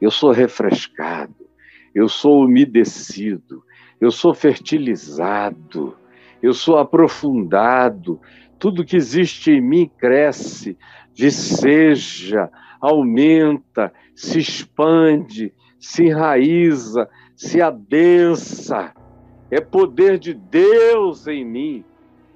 [0.00, 1.46] eu sou refrescado,
[1.94, 3.62] eu sou umedecido,
[4.00, 5.96] eu sou fertilizado,
[6.42, 8.20] eu sou aprofundado,
[8.58, 10.76] tudo que existe em mim cresce,
[11.14, 18.92] viceja, aumenta, se expande, se enraiza, se adensa.
[19.50, 21.84] É poder de Deus em mim,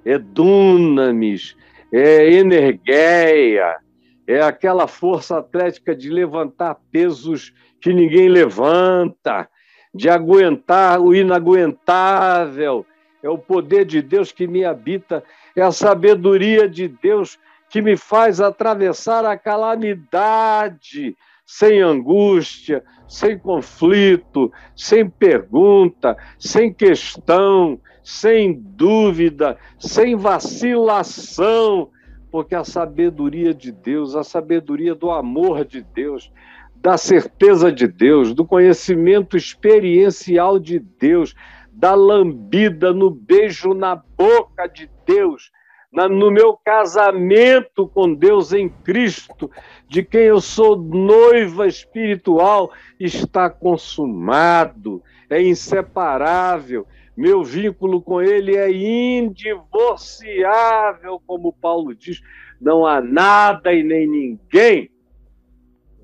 [0.04, 1.56] é dunamis,
[1.92, 3.78] é energeia,
[4.26, 9.48] é aquela força atlética de levantar pesos que ninguém levanta,
[9.92, 12.86] de aguentar o inaguentável.
[13.22, 15.24] É o poder de Deus que me habita
[15.56, 17.38] é a sabedoria de Deus
[17.68, 21.16] que me faz atravessar a calamidade
[21.52, 31.90] sem angústia, sem conflito, sem pergunta, sem questão, sem dúvida, sem vacilação,
[32.30, 36.32] porque a sabedoria de Deus, a sabedoria do amor de Deus,
[36.76, 41.34] da certeza de Deus, do conhecimento experiencial de Deus,
[41.72, 45.50] da lambida no beijo na boca de Deus,
[45.92, 49.50] na, no meu casamento com Deus em Cristo,
[49.88, 56.86] de quem eu sou noiva espiritual, está consumado, é inseparável.
[57.16, 62.22] Meu vínculo com Ele é indivorciável, como Paulo diz.
[62.60, 64.88] Não há nada e nem ninguém.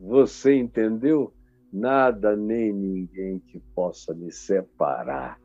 [0.00, 1.32] Você entendeu?
[1.72, 5.38] Nada nem ninguém que possa me separar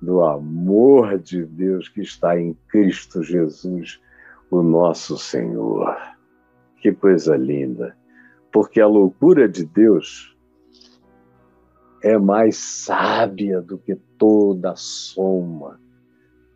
[0.00, 4.00] do amor de Deus que está em Cristo Jesus,
[4.50, 5.96] o nosso Senhor.
[6.80, 7.96] Que coisa linda!
[8.52, 10.36] Porque a loucura de Deus
[12.02, 15.80] é mais sábia do que toda a soma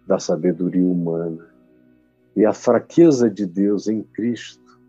[0.06, 1.48] da sabedoria humana.
[2.34, 4.80] E a fraqueza de Deus em Cristo,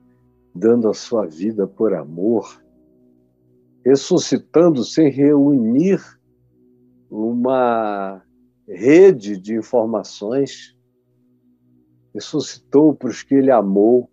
[0.55, 2.61] dando a sua vida por amor,
[3.83, 6.01] ressuscitando sem reunir
[7.09, 8.21] uma
[8.67, 10.75] rede de informações,
[12.13, 14.09] ressuscitou para os que ele amou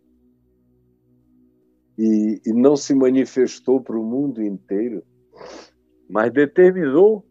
[1.98, 5.04] e, e não se manifestou para o mundo inteiro,
[6.08, 7.24] mas determinou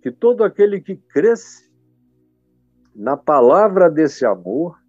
[0.00, 1.68] que todo aquele que cresce
[2.94, 4.80] na palavra desse amor,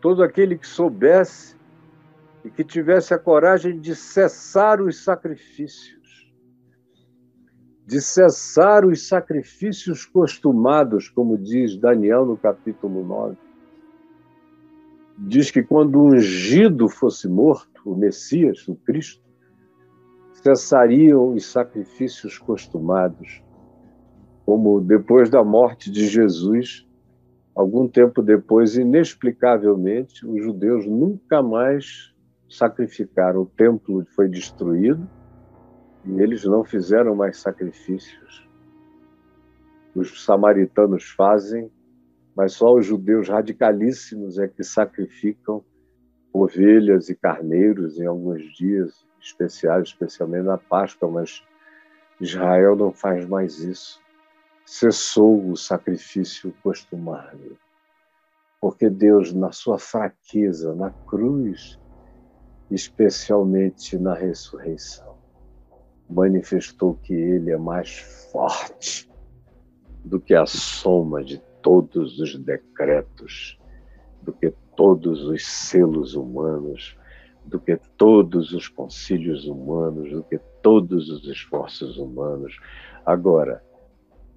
[0.00, 1.56] todo aquele que soubesse
[2.44, 6.01] e que tivesse a coragem de cessar os sacrifícios,
[7.86, 13.36] de cessar os sacrifícios costumados, como diz Daniel no capítulo 9.
[15.18, 19.22] Diz que quando o ungido fosse morto, o Messias, o Cristo,
[20.32, 23.42] cessariam os sacrifícios costumados,
[24.46, 26.86] como depois da morte de Jesus,
[27.54, 32.12] algum tempo depois, inexplicavelmente, os judeus nunca mais
[32.48, 33.42] sacrificaram.
[33.42, 35.08] O templo foi destruído
[36.04, 38.48] e eles não fizeram mais sacrifícios.
[39.94, 41.70] Os samaritanos fazem,
[42.34, 45.64] mas só os judeus radicalíssimos é que sacrificam
[46.32, 51.44] ovelhas e carneiros em alguns dias especiais, especialmente na Páscoa, mas
[52.20, 54.00] Israel não faz mais isso.
[54.64, 57.58] Cessou o sacrifício costumado.
[58.60, 61.78] Porque Deus, na sua fraqueza, na cruz,
[62.70, 65.11] especialmente na ressurreição,
[66.12, 67.98] manifestou que ele é mais
[68.30, 69.10] forte
[70.04, 73.58] do que a soma de todos os decretos,
[74.20, 76.96] do que todos os selos humanos,
[77.44, 82.58] do que todos os concílios humanos, do que todos os esforços humanos.
[83.04, 83.62] Agora,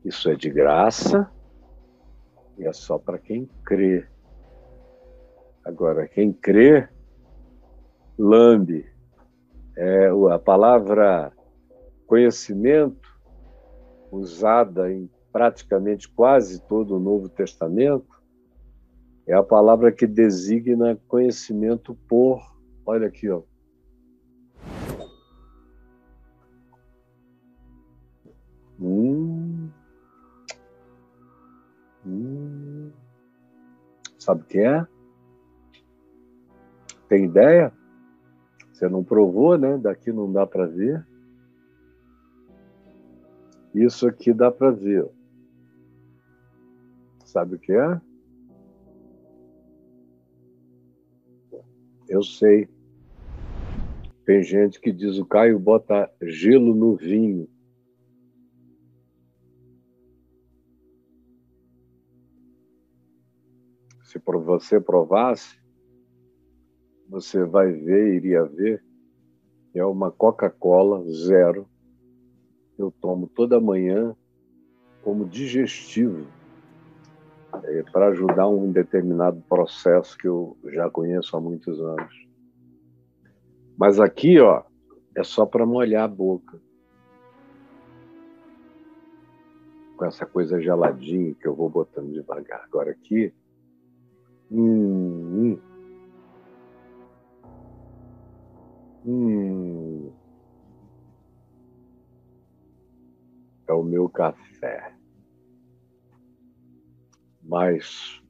[0.03, 1.29] isso é de graça
[2.57, 4.05] e é só para quem crê.
[5.63, 6.87] Agora, quem crê,
[8.17, 8.85] lambe.
[9.77, 11.34] É, a palavra
[12.05, 13.09] conhecimento,
[14.11, 18.15] usada em praticamente quase todo o Novo Testamento,
[19.27, 22.41] é a palavra que designa conhecimento por,
[22.85, 23.41] olha aqui, ó.
[28.79, 29.69] Hum,
[32.05, 32.91] hum,
[34.19, 34.85] sabe o que é?
[37.07, 37.73] Tem ideia?
[38.71, 39.77] Você não provou, né?
[39.77, 41.05] Daqui não dá para ver.
[43.75, 45.05] Isso aqui dá para ver.
[47.25, 48.01] Sabe o que é?
[52.07, 52.69] Eu sei.
[54.25, 57.49] Tem gente que diz o Caio bota gelo no vinho.
[64.03, 65.59] Se você provasse,
[67.09, 68.81] você vai ver, iria ver,
[69.73, 71.67] é uma Coca-Cola zero
[72.77, 74.15] eu tomo toda manhã
[75.01, 76.25] como digestivo
[77.63, 82.27] é, para ajudar um determinado processo que eu já conheço há muitos anos.
[83.77, 84.63] Mas aqui, ó,
[85.15, 86.59] é só para molhar a boca.
[89.97, 92.63] Com essa coisa geladinha que eu vou botando devagar.
[92.65, 93.33] Agora aqui.
[94.51, 95.59] Hum, hum.
[99.05, 100.11] Hum.
[103.67, 104.93] É o meu café.
[107.43, 108.21] Mas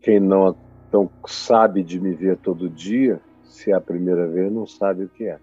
[0.00, 0.56] quem não,
[0.92, 5.08] não sabe de me ver todo dia, se é a primeira vez, não sabe o
[5.08, 5.40] que é.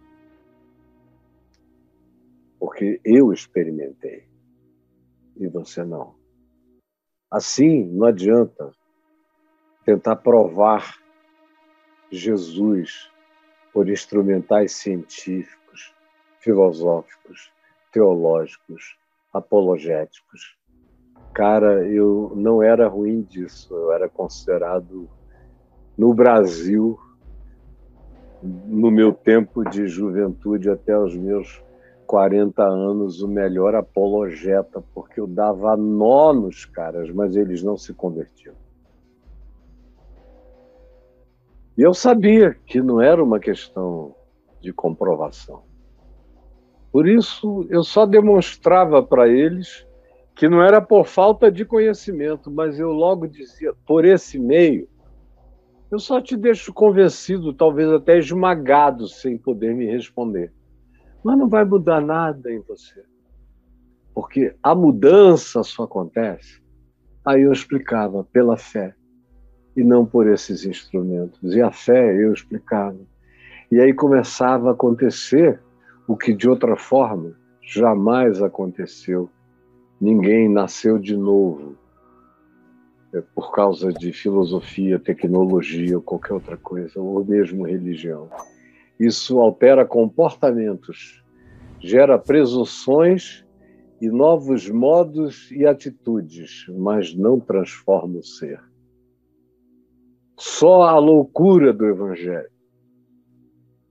[2.60, 4.28] Porque eu experimentei
[5.38, 6.16] e você não.
[7.32, 8.72] Assim, não adianta
[9.86, 11.00] tentar provar
[12.12, 13.10] Jesus
[13.72, 15.94] por instrumentais científicos,
[16.40, 17.52] filosóficos,
[17.92, 18.98] teológicos,
[19.34, 20.58] apologéticos.
[21.34, 25.10] Cara, eu não era ruim disso, eu era considerado
[25.98, 27.00] no Brasil,
[28.42, 31.62] no meu tempo de juventude até os meus
[32.08, 37.94] 40 anos, o melhor apologeta, porque eu dava nó nos caras, mas eles não se
[37.94, 38.56] convertiam.
[41.78, 44.16] E eu sabia que não era uma questão
[44.60, 45.69] de comprovação.
[46.92, 49.86] Por isso, eu só demonstrava para eles
[50.36, 54.88] que não era por falta de conhecimento, mas eu logo dizia, por esse meio,
[55.92, 60.54] eu só te deixo convencido, talvez até esmagado, sem poder me responder.
[61.24, 63.04] Mas não vai mudar nada em você.
[64.14, 66.62] Porque a mudança só acontece.
[67.26, 68.96] Aí eu explicava, pela fé,
[69.76, 71.54] e não por esses instrumentos.
[71.54, 73.00] E a fé eu explicava.
[73.72, 75.62] E aí começava a acontecer
[76.10, 79.30] o que de outra forma jamais aconteceu.
[80.02, 81.78] Ninguém nasceu de novo
[83.14, 88.28] é, por causa de filosofia, tecnologia ou qualquer outra coisa, ou mesmo religião.
[89.00, 91.24] Isso altera comportamentos,
[91.80, 93.46] gera presunções
[94.02, 98.60] e novos modos e atitudes, mas não transforma o ser.
[100.36, 102.50] Só a loucura do Evangelho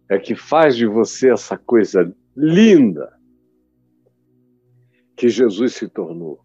[0.09, 3.13] é que faz de você essa coisa linda
[5.17, 6.41] que Jesus se tornou.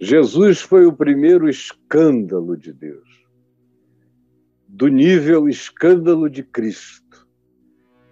[0.00, 3.08] Jesus foi o primeiro escândalo de Deus,
[4.66, 7.04] do nível escândalo de Cristo.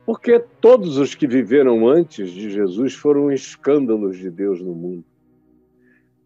[0.06, 5.04] Porque todos os que viveram antes de Jesus foram escândalos de Deus no mundo.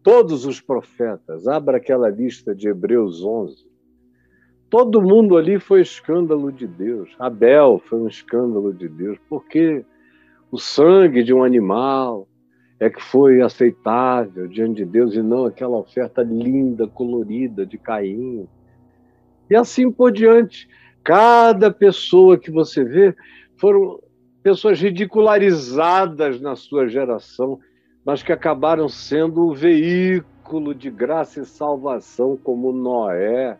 [0.03, 3.66] Todos os profetas, abra aquela lista de Hebreus 11,
[4.69, 7.09] Todo mundo ali foi escândalo de Deus.
[7.17, 9.85] Abel foi um escândalo de Deus, porque
[10.51, 12.27] o sangue de um animal
[12.79, 18.47] é que foi aceitável diante de Deus e não aquela oferta linda, colorida de Caim.
[19.49, 20.67] E assim por diante.
[21.03, 23.15] Cada pessoa que você vê
[23.55, 23.99] foram
[24.43, 27.59] pessoas ridicularizadas na sua geração,
[28.05, 33.57] mas que acabaram sendo o veículo de graça e salvação, como Noé,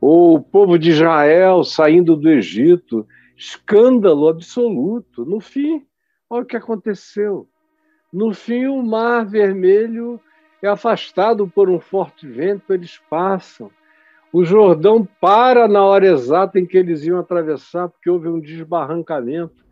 [0.00, 5.24] o povo de Israel saindo do Egito, escândalo absoluto.
[5.24, 5.84] No fim,
[6.28, 7.48] olha o que aconteceu.
[8.12, 10.20] No fim, o mar vermelho
[10.62, 13.70] é afastado por um forte vento, eles passam.
[14.32, 19.64] O Jordão para na hora exata em que eles iam atravessar, porque houve um desbarrancamento.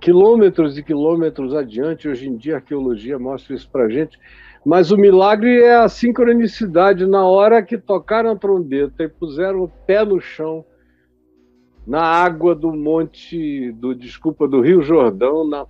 [0.00, 4.18] Quilômetros e quilômetros adiante, hoje em dia a arqueologia mostra isso para a gente,
[4.64, 9.68] mas o milagre é a sincronicidade na hora que tocaram a trombeta e puseram o
[9.68, 10.64] pé no chão,
[11.86, 15.66] na água do monte, do desculpa, do Rio Jordão, na,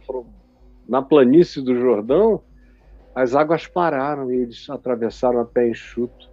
[0.86, 2.42] na planície do Jordão,
[3.14, 6.30] as águas pararam e eles atravessaram a pé enxuto.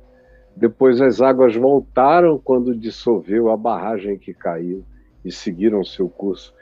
[0.55, 4.83] Depois as águas voltaram quando dissolveu a barragem que caiu
[5.23, 6.53] e seguiram seu curso.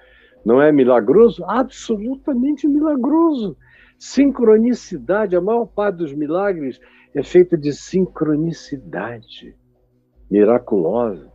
[0.46, 1.44] Não é milagroso?
[1.46, 3.58] Absolutamente milagroso.
[3.98, 6.80] Sincronicidade, a maior parte dos milagres
[7.16, 9.56] é feita de sincronicidade
[10.30, 11.32] miraculosa.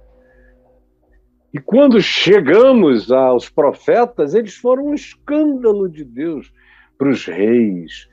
[1.52, 6.52] E quando chegamos aos profetas, eles foram um escândalo de Deus
[6.96, 8.08] para os reis,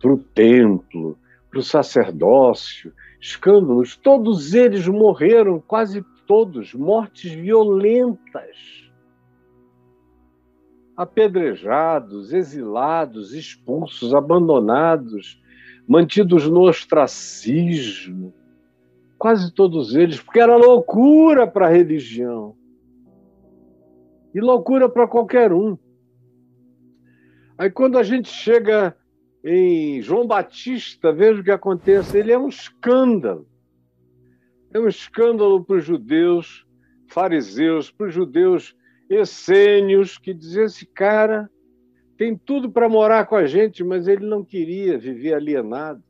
[0.00, 1.18] para o templo,
[1.50, 3.94] para o sacerdócio, escândalos.
[3.96, 8.90] Todos eles morreram, quase todos, mortes violentas
[11.02, 15.40] apedrejados, exilados, expulsos, abandonados,
[15.86, 18.32] mantidos no ostracismo.
[19.18, 22.56] Quase todos eles, porque era loucura para a religião.
[24.34, 25.76] E loucura para qualquer um.
[27.58, 28.96] Aí quando a gente chega
[29.44, 33.46] em João Batista, veja o que acontece, ele é um escândalo.
[34.72, 36.66] É um escândalo para os judeus,
[37.08, 38.74] fariseus, para os judeus
[39.08, 41.50] essênios que diziam: esse cara
[42.16, 46.02] tem tudo para morar com a gente, mas ele não queria viver alienado,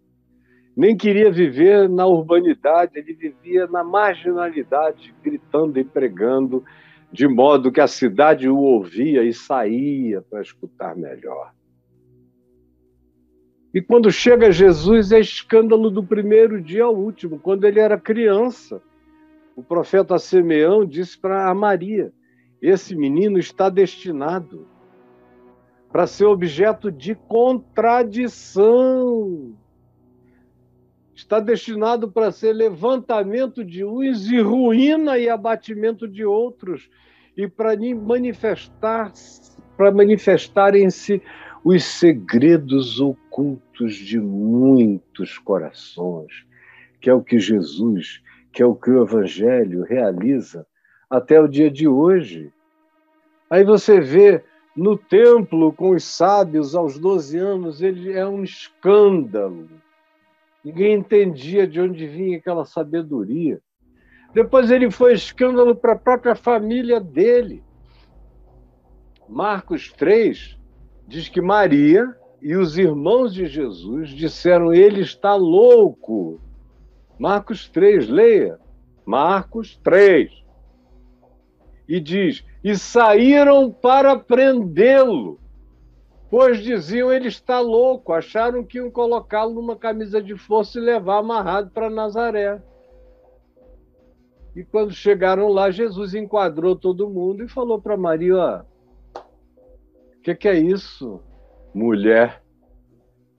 [0.77, 6.65] nem queria viver na urbanidade, ele vivia na marginalidade, gritando e pregando,
[7.11, 11.53] de modo que a cidade o ouvia e saía para escutar melhor.
[13.75, 17.39] E quando chega Jesus, é escândalo do primeiro dia ao último.
[17.39, 18.83] Quando ele era criança,
[19.57, 22.13] o profeta Simeão disse para Maria:
[22.63, 24.67] esse menino está destinado
[25.91, 29.55] para ser objeto de contradição.
[31.15, 36.89] Está destinado para ser levantamento de uns e ruína e abatimento de outros,
[37.37, 39.13] e para manifestar
[39.77, 41.21] para manifestarem-se
[41.65, 46.47] os segredos ocultos de muitos corações,
[47.01, 50.67] que é o que Jesus que é o que o Evangelho realiza
[51.13, 52.51] até o dia de hoje.
[53.51, 54.43] Aí você vê
[54.75, 59.69] no templo com os sábios aos 12 anos, ele é um escândalo.
[60.65, 63.61] Ninguém entendia de onde vinha aquela sabedoria.
[64.33, 67.63] Depois ele foi escândalo para a própria família dele.
[69.29, 70.59] Marcos 3
[71.07, 76.41] diz que Maria e os irmãos de Jesus disseram: Ele está louco.
[77.19, 78.59] Marcos 3, leia.
[79.05, 80.42] Marcos 3.
[81.89, 85.39] E diz: E saíram para prendê-lo,
[86.31, 88.13] pois diziam: Ele está louco.
[88.13, 92.63] Acharam que iam colocá-lo numa camisa de força e levar amarrado para Nazaré.
[94.55, 98.65] E quando chegaram lá, Jesus enquadrou todo mundo e falou para Maria:
[100.17, 101.21] O que, que é isso?
[101.75, 102.43] mulher.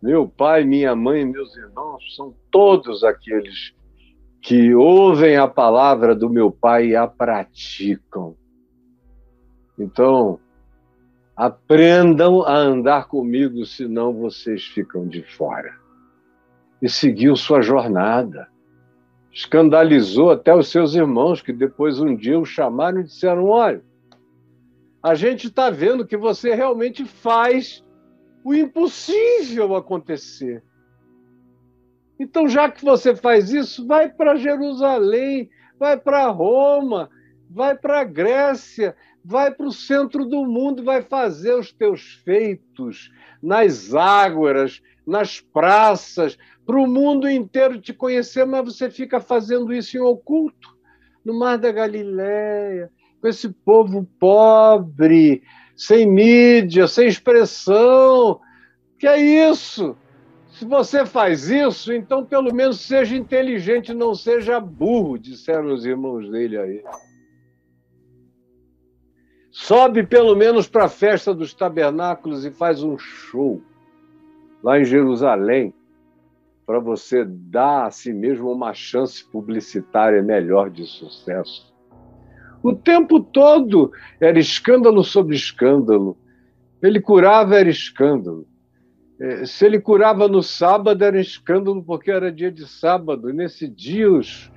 [0.01, 3.73] Meu pai, minha mãe meus irmãos são todos aqueles
[4.43, 8.35] que ouvem a palavra do meu pai e a praticam.
[9.79, 10.37] Então,
[11.33, 15.73] aprendam a andar comigo, senão vocês ficam de fora.
[16.81, 18.49] E seguiu sua jornada.
[19.31, 23.81] Escandalizou até os seus irmãos, que depois um dia o chamaram e disseram: Olha,
[25.01, 27.81] a gente está vendo que você realmente faz
[28.43, 30.61] o impossível acontecer.
[32.19, 35.49] Então, já que você faz isso, vai para Jerusalém,
[35.79, 37.09] vai para Roma,
[37.49, 43.11] vai para a Grécia, vai para o centro do mundo, vai fazer os teus feitos
[43.41, 49.97] nas águas, nas praças, para o mundo inteiro te conhecer, mas você fica fazendo isso
[49.97, 50.77] em oculto,
[51.23, 52.89] no Mar da Galileia,
[53.21, 55.43] com esse povo pobre,
[55.75, 58.39] sem mídia, sem expressão.
[58.97, 59.17] Que é
[59.49, 59.97] isso?
[60.63, 66.31] Se você faz isso, então pelo menos seja inteligente, não seja burro, disseram os irmãos
[66.31, 66.81] dele aí.
[69.51, 73.61] Sobe pelo menos para a festa dos tabernáculos e faz um show
[74.63, 75.73] lá em Jerusalém,
[76.65, 81.75] para você dar a si mesmo uma chance publicitária melhor de sucesso.
[82.63, 86.17] O tempo todo era escândalo sobre escândalo.
[86.81, 88.47] Ele curava, era escândalo.
[89.23, 93.29] É, se ele curava no sábado, era escândalo porque era dia de sábado.
[93.29, 94.51] E nesse dia, os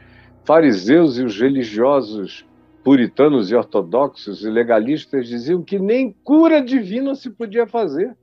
[0.45, 2.45] fariseus e os religiosos
[2.83, 8.17] puritanos e ortodoxos e legalistas diziam que nem cura divina se podia fazer.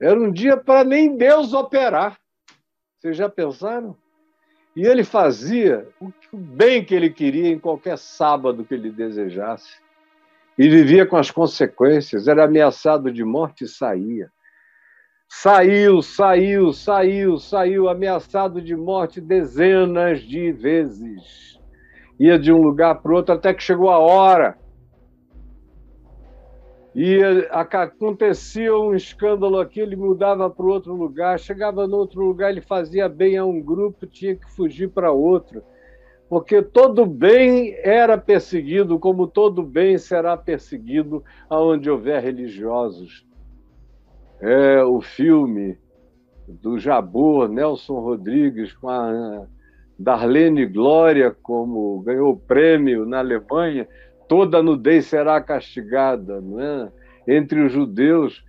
[0.00, 2.16] Era um dia para nem Deus operar.
[2.96, 3.96] Vocês já pensaram?
[4.76, 9.80] E ele fazia o bem que ele queria em qualquer sábado que ele desejasse.
[10.56, 14.30] E vivia com as consequências, era ameaçado de morte e saía.
[15.28, 21.60] Saiu, saiu, saiu, saiu, ameaçado de morte dezenas de vezes.
[22.18, 24.58] Ia de um lugar para o outro até que chegou a hora
[27.00, 27.20] e
[27.50, 33.08] acontecia um escândalo aqui, ele mudava para outro lugar, chegava no outro lugar, ele fazia
[33.08, 35.62] bem a um grupo, tinha que fugir para outro.
[36.28, 43.27] Porque todo bem era perseguido, como todo bem será perseguido aonde houver religiosos.
[44.40, 45.76] É o filme
[46.46, 49.46] do Jabor, Nelson Rodrigues, com a
[49.98, 53.86] Darlene Glória, como ganhou o prêmio na Alemanha,
[54.28, 56.92] toda nudez será castigada, não é?
[57.26, 58.44] Entre os judeus,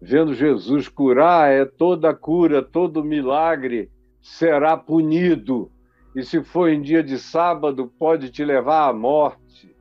[0.00, 5.70] vendo Jesus curar, é toda cura, todo milagre será punido.
[6.14, 9.73] E se for em dia de sábado, pode te levar à morte.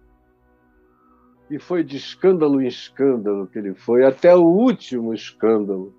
[1.49, 5.93] E foi de escândalo em escândalo que ele foi, até o último escândalo,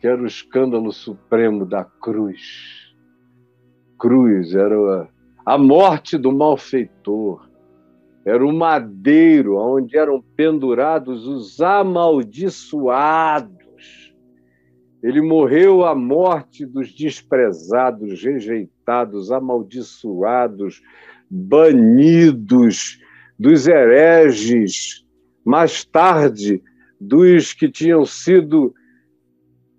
[0.00, 2.94] que era o escândalo supremo da cruz.
[3.98, 5.08] Cruz era
[5.44, 7.48] a morte do malfeitor,
[8.24, 13.56] era o madeiro onde eram pendurados os amaldiçoados.
[15.02, 20.82] Ele morreu à morte dos desprezados, rejeitados, amaldiçoados,
[21.30, 23.00] banidos,
[23.38, 25.04] dos hereges,
[25.44, 26.62] mais tarde,
[27.00, 28.74] dos que tinham sido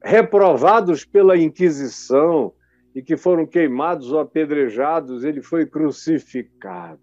[0.03, 2.53] reprovados pela Inquisição
[2.93, 7.01] e que foram queimados ou apedrejados, ele foi crucificado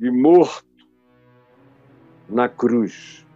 [0.00, 0.66] e morto
[2.28, 3.26] na cruz.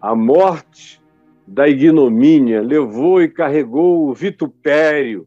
[0.00, 1.02] A morte
[1.46, 5.26] da ignomínia levou e carregou o vitupério,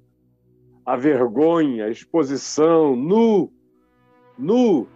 [0.85, 3.51] a vergonha, a exposição, nu,
[4.37, 4.87] nu.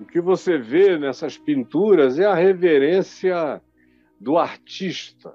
[0.00, 3.60] O que você vê nessas pinturas é a reverência
[4.20, 5.34] do artista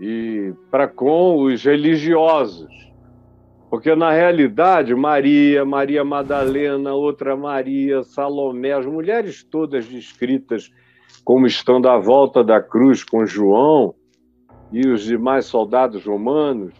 [0.00, 2.72] e para com os religiosos.
[3.68, 10.70] Porque, na realidade, Maria, Maria Madalena, outra Maria, Salomé, as mulheres todas descritas
[11.24, 13.94] como estando à volta da cruz com João
[14.72, 16.74] e os demais soldados romanos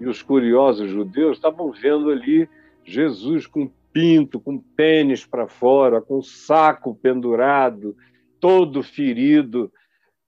[0.00, 2.48] e os curiosos judeus estavam vendo ali
[2.84, 7.96] Jesus com pinto, com pênis para fora, com saco pendurado,
[8.40, 9.70] todo ferido.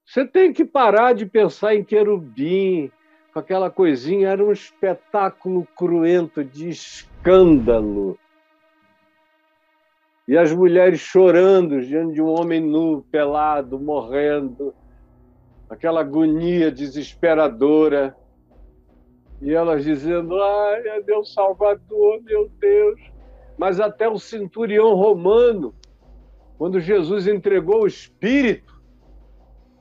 [0.05, 2.91] Você tem que parar de pensar em querubim,
[3.33, 8.19] com aquela coisinha, era um espetáculo cruento de escândalo.
[10.27, 14.73] E as mulheres chorando diante de um homem nu, pelado, morrendo,
[15.69, 18.17] aquela agonia desesperadora.
[19.43, 23.14] E elas dizendo: Ai, meu Salvador, meu Deus.
[23.57, 25.75] Mas até o centurião romano,
[26.59, 28.75] quando Jesus entregou o Espírito,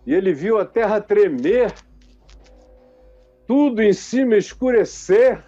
[0.06, 1.74] e ele viu a terra tremer,
[3.48, 5.44] tudo em cima escurecer,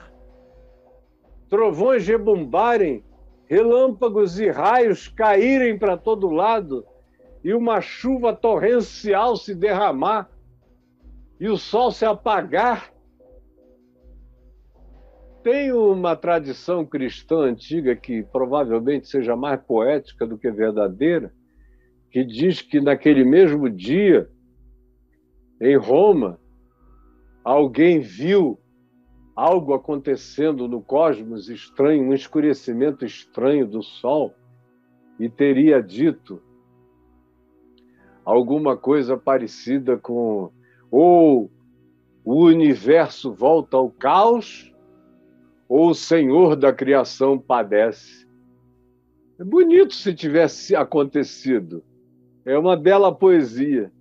[1.49, 3.03] trovões rebombarem,
[3.47, 6.86] relâmpagos e raios caírem para todo lado
[7.43, 10.30] e uma chuva torrencial se derramar
[11.39, 12.91] e o sol se apagar.
[15.46, 21.32] Tem uma tradição cristã antiga que provavelmente seja mais poética do que verdadeira,
[22.10, 24.28] que diz que naquele mesmo dia,
[25.62, 26.39] em Roma,
[27.43, 28.60] alguém viu
[29.36, 34.34] algo acontecendo no cosmos estranho, um escurecimento estranho do Sol,
[35.20, 36.41] e teria dito
[38.26, 40.52] alguma coisa parecida com
[40.89, 41.52] ou
[42.24, 44.74] o universo volta ao caos,
[45.68, 48.26] ou o Senhor da criação padece.
[49.39, 51.84] É bonito se tivesse acontecido.
[52.45, 53.91] É uma bela poesia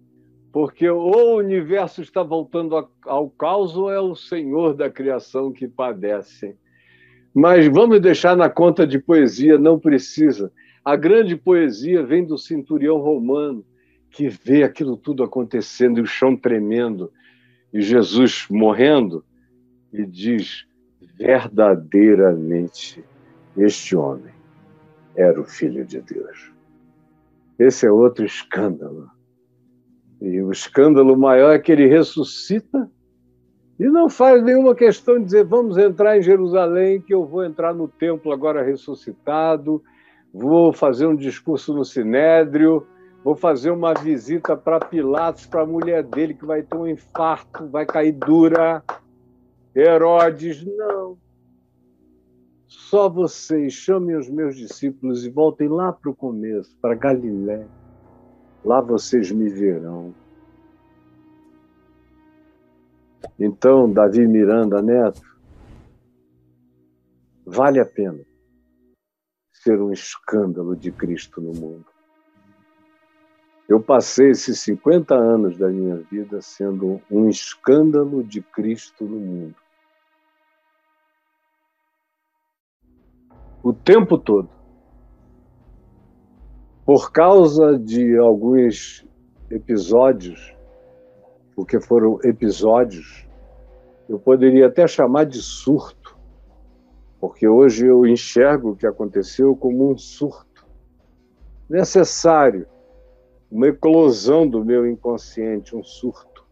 [0.55, 5.67] porque ou o universo está voltando ao caos ou é o Senhor da criação que
[5.67, 6.57] padece.
[7.35, 10.53] Mas vamos deixar na conta de poesia, não precisa.
[10.85, 13.67] A grande poesia vem do centurião romano,
[14.13, 17.11] que vê aquilo tudo acontecendo e o chão tremendo,
[17.73, 19.25] e Jesus morrendo,
[19.93, 20.65] e diz:
[21.19, 23.05] verdadeiramente
[23.57, 24.35] este homem
[25.17, 26.53] era o Filho de Deus.
[27.59, 29.09] Esse é outro escândalo
[30.21, 32.91] e o escândalo maior é que ele ressuscita
[33.79, 37.75] e não faz nenhuma questão de dizer vamos entrar em Jerusalém, que eu vou entrar
[37.75, 39.83] no templo agora ressuscitado,
[40.33, 42.87] vou fazer um discurso no Sinédrio,
[43.23, 47.69] vou fazer uma visita para Pilatos, para a mulher dele que vai ter um infarto,
[47.69, 48.83] vai cair dura.
[49.75, 51.19] Herodes, não.
[52.67, 57.69] Só vocês chamem os meus discípulos e voltem lá para o começo, para Galiléia
[58.65, 60.15] lá vocês me verão.
[63.39, 65.23] Então, Davi Miranda Neto,
[67.45, 68.25] vale a pena
[69.53, 71.87] ser um escândalo de Cristo no mundo.
[73.69, 79.57] Eu passei esses 50 anos da minha vida sendo um escândalo de Cristo no mundo.
[83.65, 84.51] O tempo todo
[86.85, 89.07] por causa de alguns
[89.51, 90.55] episódios,
[91.57, 93.27] porque foram episódios,
[94.07, 96.15] eu poderia até chamar de surto,
[97.19, 100.67] porque hoje eu enxergo o que aconteceu como um surto
[101.67, 102.67] necessário,
[103.51, 106.47] uma eclosão do meu inconsciente, um surto,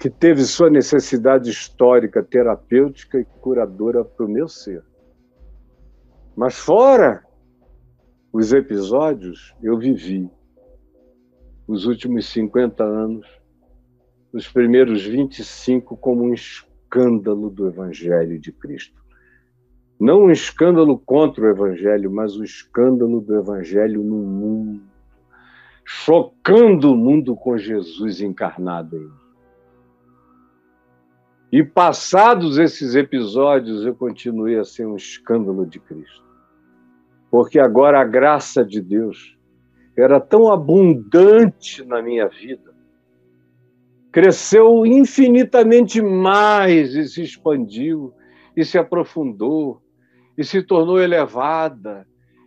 [0.00, 4.82] que teve sua necessidade histórica, terapêutica e curadora para o meu ser.
[6.36, 7.24] Mas fora
[8.32, 10.30] os episódios eu vivi
[11.66, 13.26] os últimos 50 anos,
[14.32, 19.00] os primeiros 25 como um escândalo do Evangelho de Cristo.
[20.00, 24.82] Não um escândalo contra o Evangelho, mas um escândalo do Evangelho no mundo,
[25.84, 29.21] chocando o mundo com Jesus encarnado em mim.
[31.52, 36.24] E passados esses episódios, eu continuei a ser um escândalo de Cristo.
[37.30, 39.36] Porque agora a graça de Deus
[39.94, 42.72] era tão abundante na minha vida,
[44.10, 48.14] cresceu infinitamente mais e se expandiu,
[48.56, 49.82] e se aprofundou,
[50.38, 52.06] e se tornou elevada,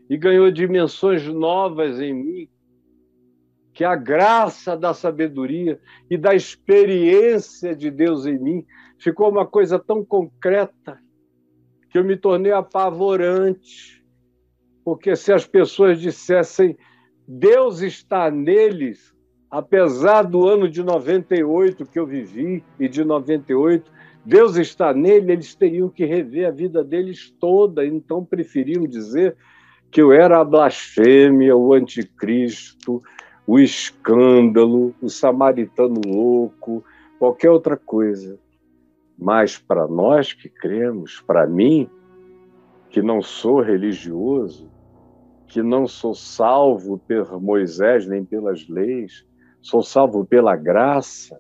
[0.10, 2.49] e ganhou dimensões novas em mim,
[3.72, 5.80] que a graça da sabedoria
[6.10, 8.66] e da experiência de Deus em mim
[8.98, 11.00] ficou uma coisa tão concreta
[11.89, 14.04] que eu me tornei apavorante
[14.84, 16.78] porque se as pessoas dissessem
[17.28, 19.16] Deus está neles,
[19.50, 23.91] apesar do ano de 98 que eu vivi e de 98
[24.24, 29.36] Deus está nele, eles teriam que rever a vida deles toda, então preferiam dizer
[29.91, 33.04] que eu era a blasfêmia, o anticristo,
[33.46, 36.84] o escândalo, o samaritano louco,
[37.20, 38.39] qualquer outra coisa.
[39.18, 41.89] Mas para nós que cremos, para mim,
[42.89, 44.70] que não sou religioso,
[45.47, 49.26] que não sou salvo por Moisés nem pelas leis,
[49.61, 51.39] sou salvo pela graça,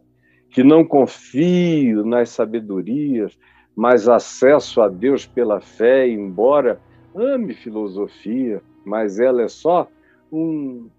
[0.49, 3.37] que não confio nas sabedorias,
[3.75, 6.79] mas acesso a Deus pela fé, embora
[7.13, 9.87] ame filosofia, mas ela é só
[10.31, 10.89] um,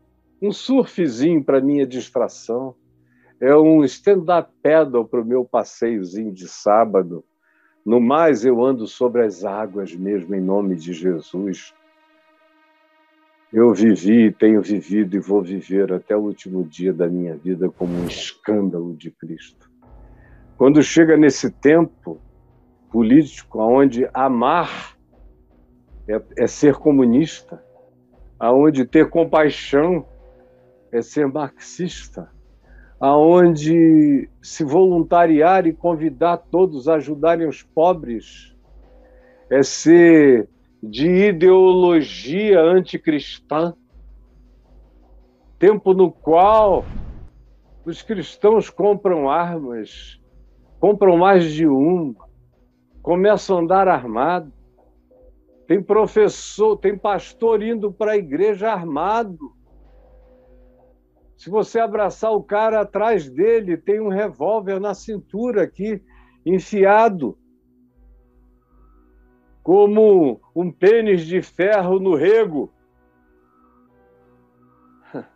[0.43, 2.75] um surfzinho para minha distração,
[3.41, 7.25] é um stand-up paddle para o meu passeiozinho de sábado.
[7.85, 11.75] No mais, eu ando sobre as águas mesmo, em nome de Jesus.
[13.53, 17.93] Eu vivi, tenho vivido e vou viver até o último dia da minha vida como
[17.93, 19.71] um escândalo de Cristo.
[20.57, 22.21] Quando chega nesse tempo
[22.91, 24.97] político onde amar
[26.09, 27.63] é, é ser comunista,
[28.39, 30.07] aonde ter compaixão
[30.91, 32.31] é ser marxista,
[32.99, 38.57] aonde se voluntariar e convidar todos a ajudarem os pobres
[39.51, 40.49] é ser
[40.83, 43.75] de ideologia anticristã,
[45.59, 46.85] tempo no qual
[47.85, 50.21] os cristãos compram armas,
[50.81, 52.15] compram mais de uma,
[53.03, 54.53] começam a andar armado.
[55.67, 59.56] Tem professor, tem pastor indo para a igreja armado.
[61.37, 66.03] Se você abraçar o cara atrás dele, tem um revólver na cintura aqui,
[66.45, 67.39] enfiado
[69.63, 72.73] como um pênis de ferro no rego.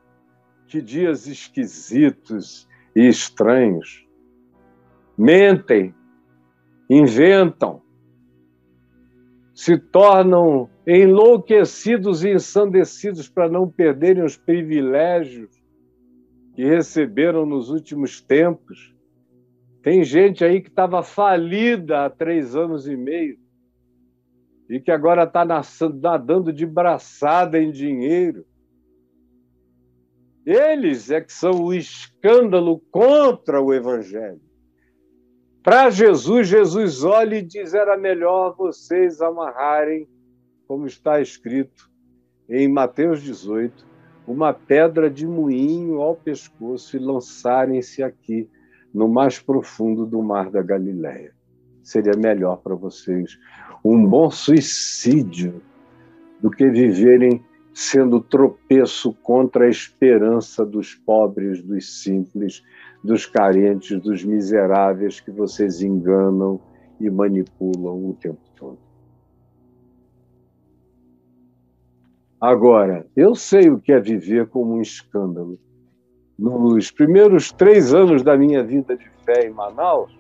[0.66, 4.08] Que dias esquisitos e estranhos.
[5.18, 5.92] Mentem,
[6.88, 7.82] inventam,
[9.52, 15.59] se tornam enlouquecidos e ensandecidos para não perderem os privilégios
[16.54, 18.94] que receberam nos últimos tempos.
[19.82, 23.38] Tem gente aí que estava falida há três anos e meio
[24.68, 28.46] e que agora está nadando de braçada em dinheiro.
[30.46, 34.40] Eles é que são o escândalo contra o Evangelho.
[35.62, 40.08] Para Jesus, Jesus olha e diz: era melhor vocês amarrarem,
[40.66, 41.90] como está escrito
[42.48, 43.86] em Mateus 18,
[44.30, 48.48] uma pedra de moinho ao pescoço e lançarem-se aqui,
[48.94, 51.32] no mais profundo do mar da Galileia.
[51.82, 53.36] Seria melhor para vocês
[53.84, 55.60] um bom suicídio
[56.40, 62.62] do que viverem sendo tropeço contra a esperança dos pobres, dos simples,
[63.02, 66.60] dos carentes, dos miseráveis que vocês enganam
[67.00, 68.89] e manipulam o tempo todo.
[72.40, 75.58] Agora, eu sei o que é viver como um escândalo.
[76.38, 80.18] Nos primeiros três anos da minha vida de fé em Manaus,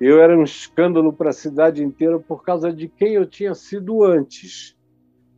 [0.00, 4.04] eu era um escândalo para a cidade inteira por causa de quem eu tinha sido
[4.04, 4.76] antes,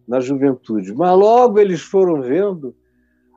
[0.06, 0.92] na juventude.
[0.92, 2.74] Mas logo eles foram vendo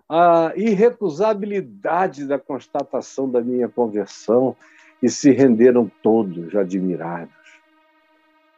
[0.10, 4.54] a irrecusabilidade da constatação da minha conversão
[5.02, 7.41] e se renderam todos admirados.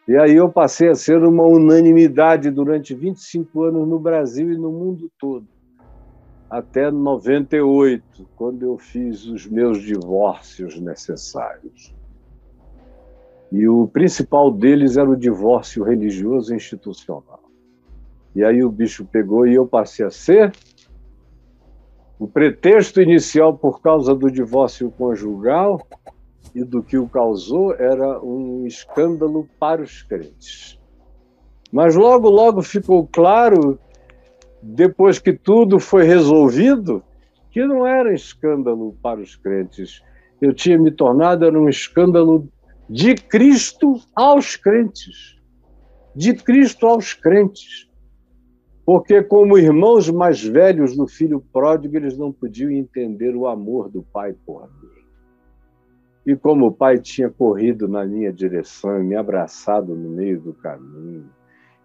[0.06, 4.70] E aí eu passei a ser uma unanimidade durante 25 anos no Brasil e no
[4.70, 5.48] mundo todo,
[6.50, 11.96] até 98, quando eu fiz os meus divórcios necessários.
[13.50, 17.44] E o principal deles era o divórcio religioso institucional.
[18.36, 20.52] E aí o bicho pegou e eu passei a ser.
[22.20, 25.80] O pretexto inicial por causa do divórcio conjugal
[26.54, 30.80] e do que o causou era um escândalo para os crentes.
[31.72, 33.80] Mas logo, logo ficou claro,
[34.62, 37.04] depois que tudo foi resolvido,
[37.50, 40.04] que não era escândalo para os crentes.
[40.42, 42.48] Eu tinha me tornado era um escândalo
[42.90, 45.40] de Cristo aos crentes.
[46.16, 47.90] De Cristo aos crentes.
[48.86, 54.04] Porque, como irmãos mais velhos do filho pródigo, eles não podiam entender o amor do
[54.04, 55.03] pai por mim.
[56.26, 60.54] E como o pai tinha corrido na minha direção e me abraçado no meio do
[60.54, 61.30] caminho,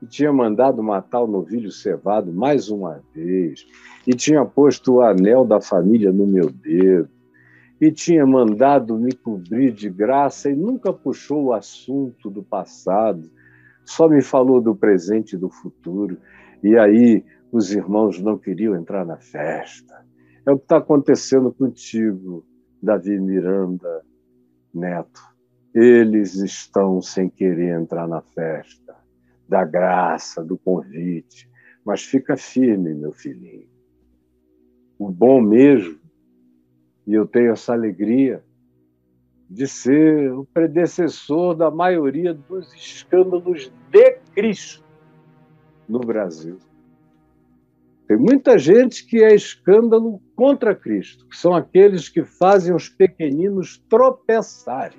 [0.00, 3.66] e tinha mandado matar o novilho cevado mais uma vez,
[4.06, 7.08] e tinha posto o anel da família no meu dedo,
[7.80, 13.28] e tinha mandado me cobrir de graça e nunca puxou o assunto do passado,
[13.84, 16.18] só me falou do presente e do futuro.
[16.62, 20.04] E aí os irmãos não queriam entrar na festa.
[20.44, 22.44] É o que está acontecendo contigo,
[22.82, 24.02] Davi Miranda
[24.72, 25.20] Neto.
[25.74, 28.96] Eles estão sem querer entrar na festa
[29.48, 31.48] da graça, do convite.
[31.84, 33.68] Mas fica firme, meu filhinho.
[34.98, 35.98] O bom mesmo,
[37.06, 38.44] e eu tenho essa alegria
[39.48, 44.84] de ser o predecessor da maioria dos escândalos de Cristo
[45.88, 46.58] no Brasil.
[48.08, 53.76] Tem muita gente que é escândalo contra Cristo, que são aqueles que fazem os pequeninos
[53.86, 54.98] tropeçarem.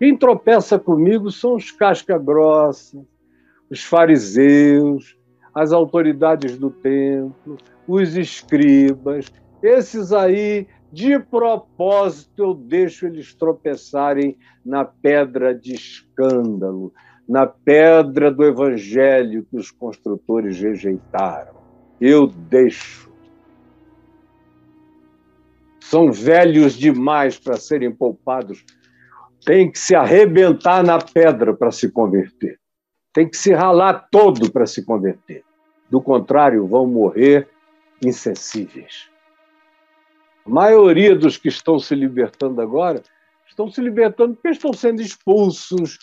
[0.00, 3.00] Quem tropeça comigo são os casca-grossa,
[3.70, 5.16] os fariseus,
[5.54, 9.32] as autoridades do templo, os escribas.
[9.62, 14.36] Esses aí, de propósito, eu deixo eles tropeçarem
[14.66, 16.92] na pedra de escândalo,
[17.28, 21.54] na pedra do evangelho que os construtores rejeitaram.
[22.00, 23.12] Eu deixo.
[25.80, 28.64] São velhos demais para serem poupados.
[29.44, 32.58] Tem que se arrebentar na pedra para se converter.
[33.12, 35.44] Tem que se ralar todo para se converter.
[35.90, 37.48] Do contrário, vão morrer
[38.04, 39.08] insensíveis.
[40.44, 43.02] A maioria dos que estão se libertando agora
[43.46, 45.98] estão se libertando porque estão sendo expulsos,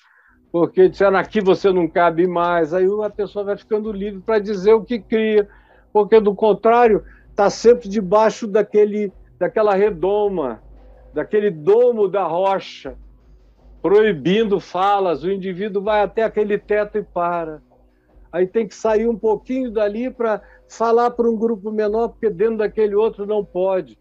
[0.51, 2.73] porque disseram aqui você não cabe mais.
[2.73, 5.47] Aí a pessoa vai ficando livre para dizer o que cria,
[5.93, 10.61] porque do contrário está sempre debaixo daquele, daquela redoma,
[11.13, 12.97] daquele domo da rocha,
[13.81, 15.23] proibindo falas.
[15.23, 17.61] O indivíduo vai até aquele teto e para.
[18.31, 22.57] Aí tem que sair um pouquinho dali para falar para um grupo menor, porque dentro
[22.57, 23.97] daquele outro não pode.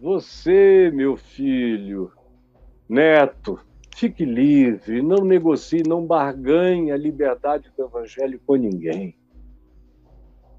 [0.00, 2.10] Você, meu filho,
[2.88, 3.58] neto,
[3.96, 9.16] Fique livre, não negocie, não barganhe a liberdade do Evangelho com ninguém.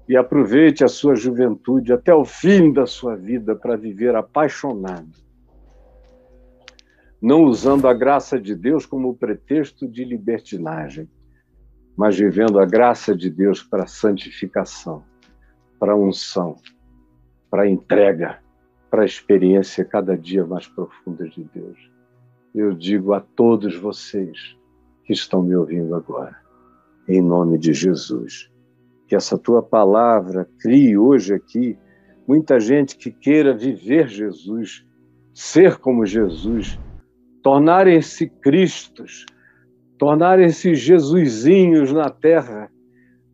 [0.08, 5.12] E aproveite a sua juventude até o fim da sua vida para viver apaixonado,
[7.22, 11.08] não usando a graça de Deus como pretexto de libertinagem,
[11.96, 15.04] mas vivendo a graça de Deus para santificação,
[15.78, 16.56] para unção,
[17.48, 18.40] para entrega,
[18.90, 21.97] para a experiência cada dia mais profunda de Deus
[22.58, 24.56] eu digo a todos vocês
[25.04, 26.36] que estão me ouvindo agora,
[27.08, 28.50] em nome de Jesus,
[29.06, 31.78] que essa tua palavra crie hoje aqui
[32.26, 34.84] muita gente que queira viver Jesus,
[35.32, 36.78] ser como Jesus,
[37.44, 39.24] tornarem-se Cristos,
[39.96, 42.70] tornarem-se Jesusinhos na terra,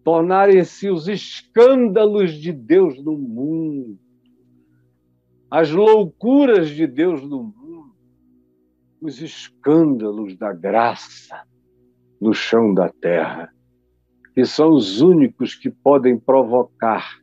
[0.05, 3.99] tornarem-se os escândalos de Deus no mundo,
[5.51, 7.64] as loucuras de Deus no mundo
[9.05, 11.43] os escândalos da graça
[12.19, 13.53] no chão da terra,
[14.35, 17.21] que são os únicos que podem provocar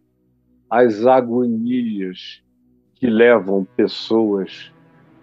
[0.70, 2.44] as agonias
[2.94, 4.72] que levam pessoas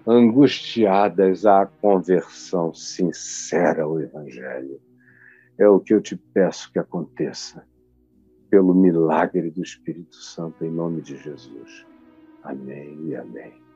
[0.04, 4.80] angustiadas à conversão sincera ao Evangelho.
[5.56, 7.64] É o que eu te peço que aconteça,
[8.50, 11.86] pelo milagre do Espírito Santo, em nome de Jesus.
[12.42, 13.67] Amém e amém.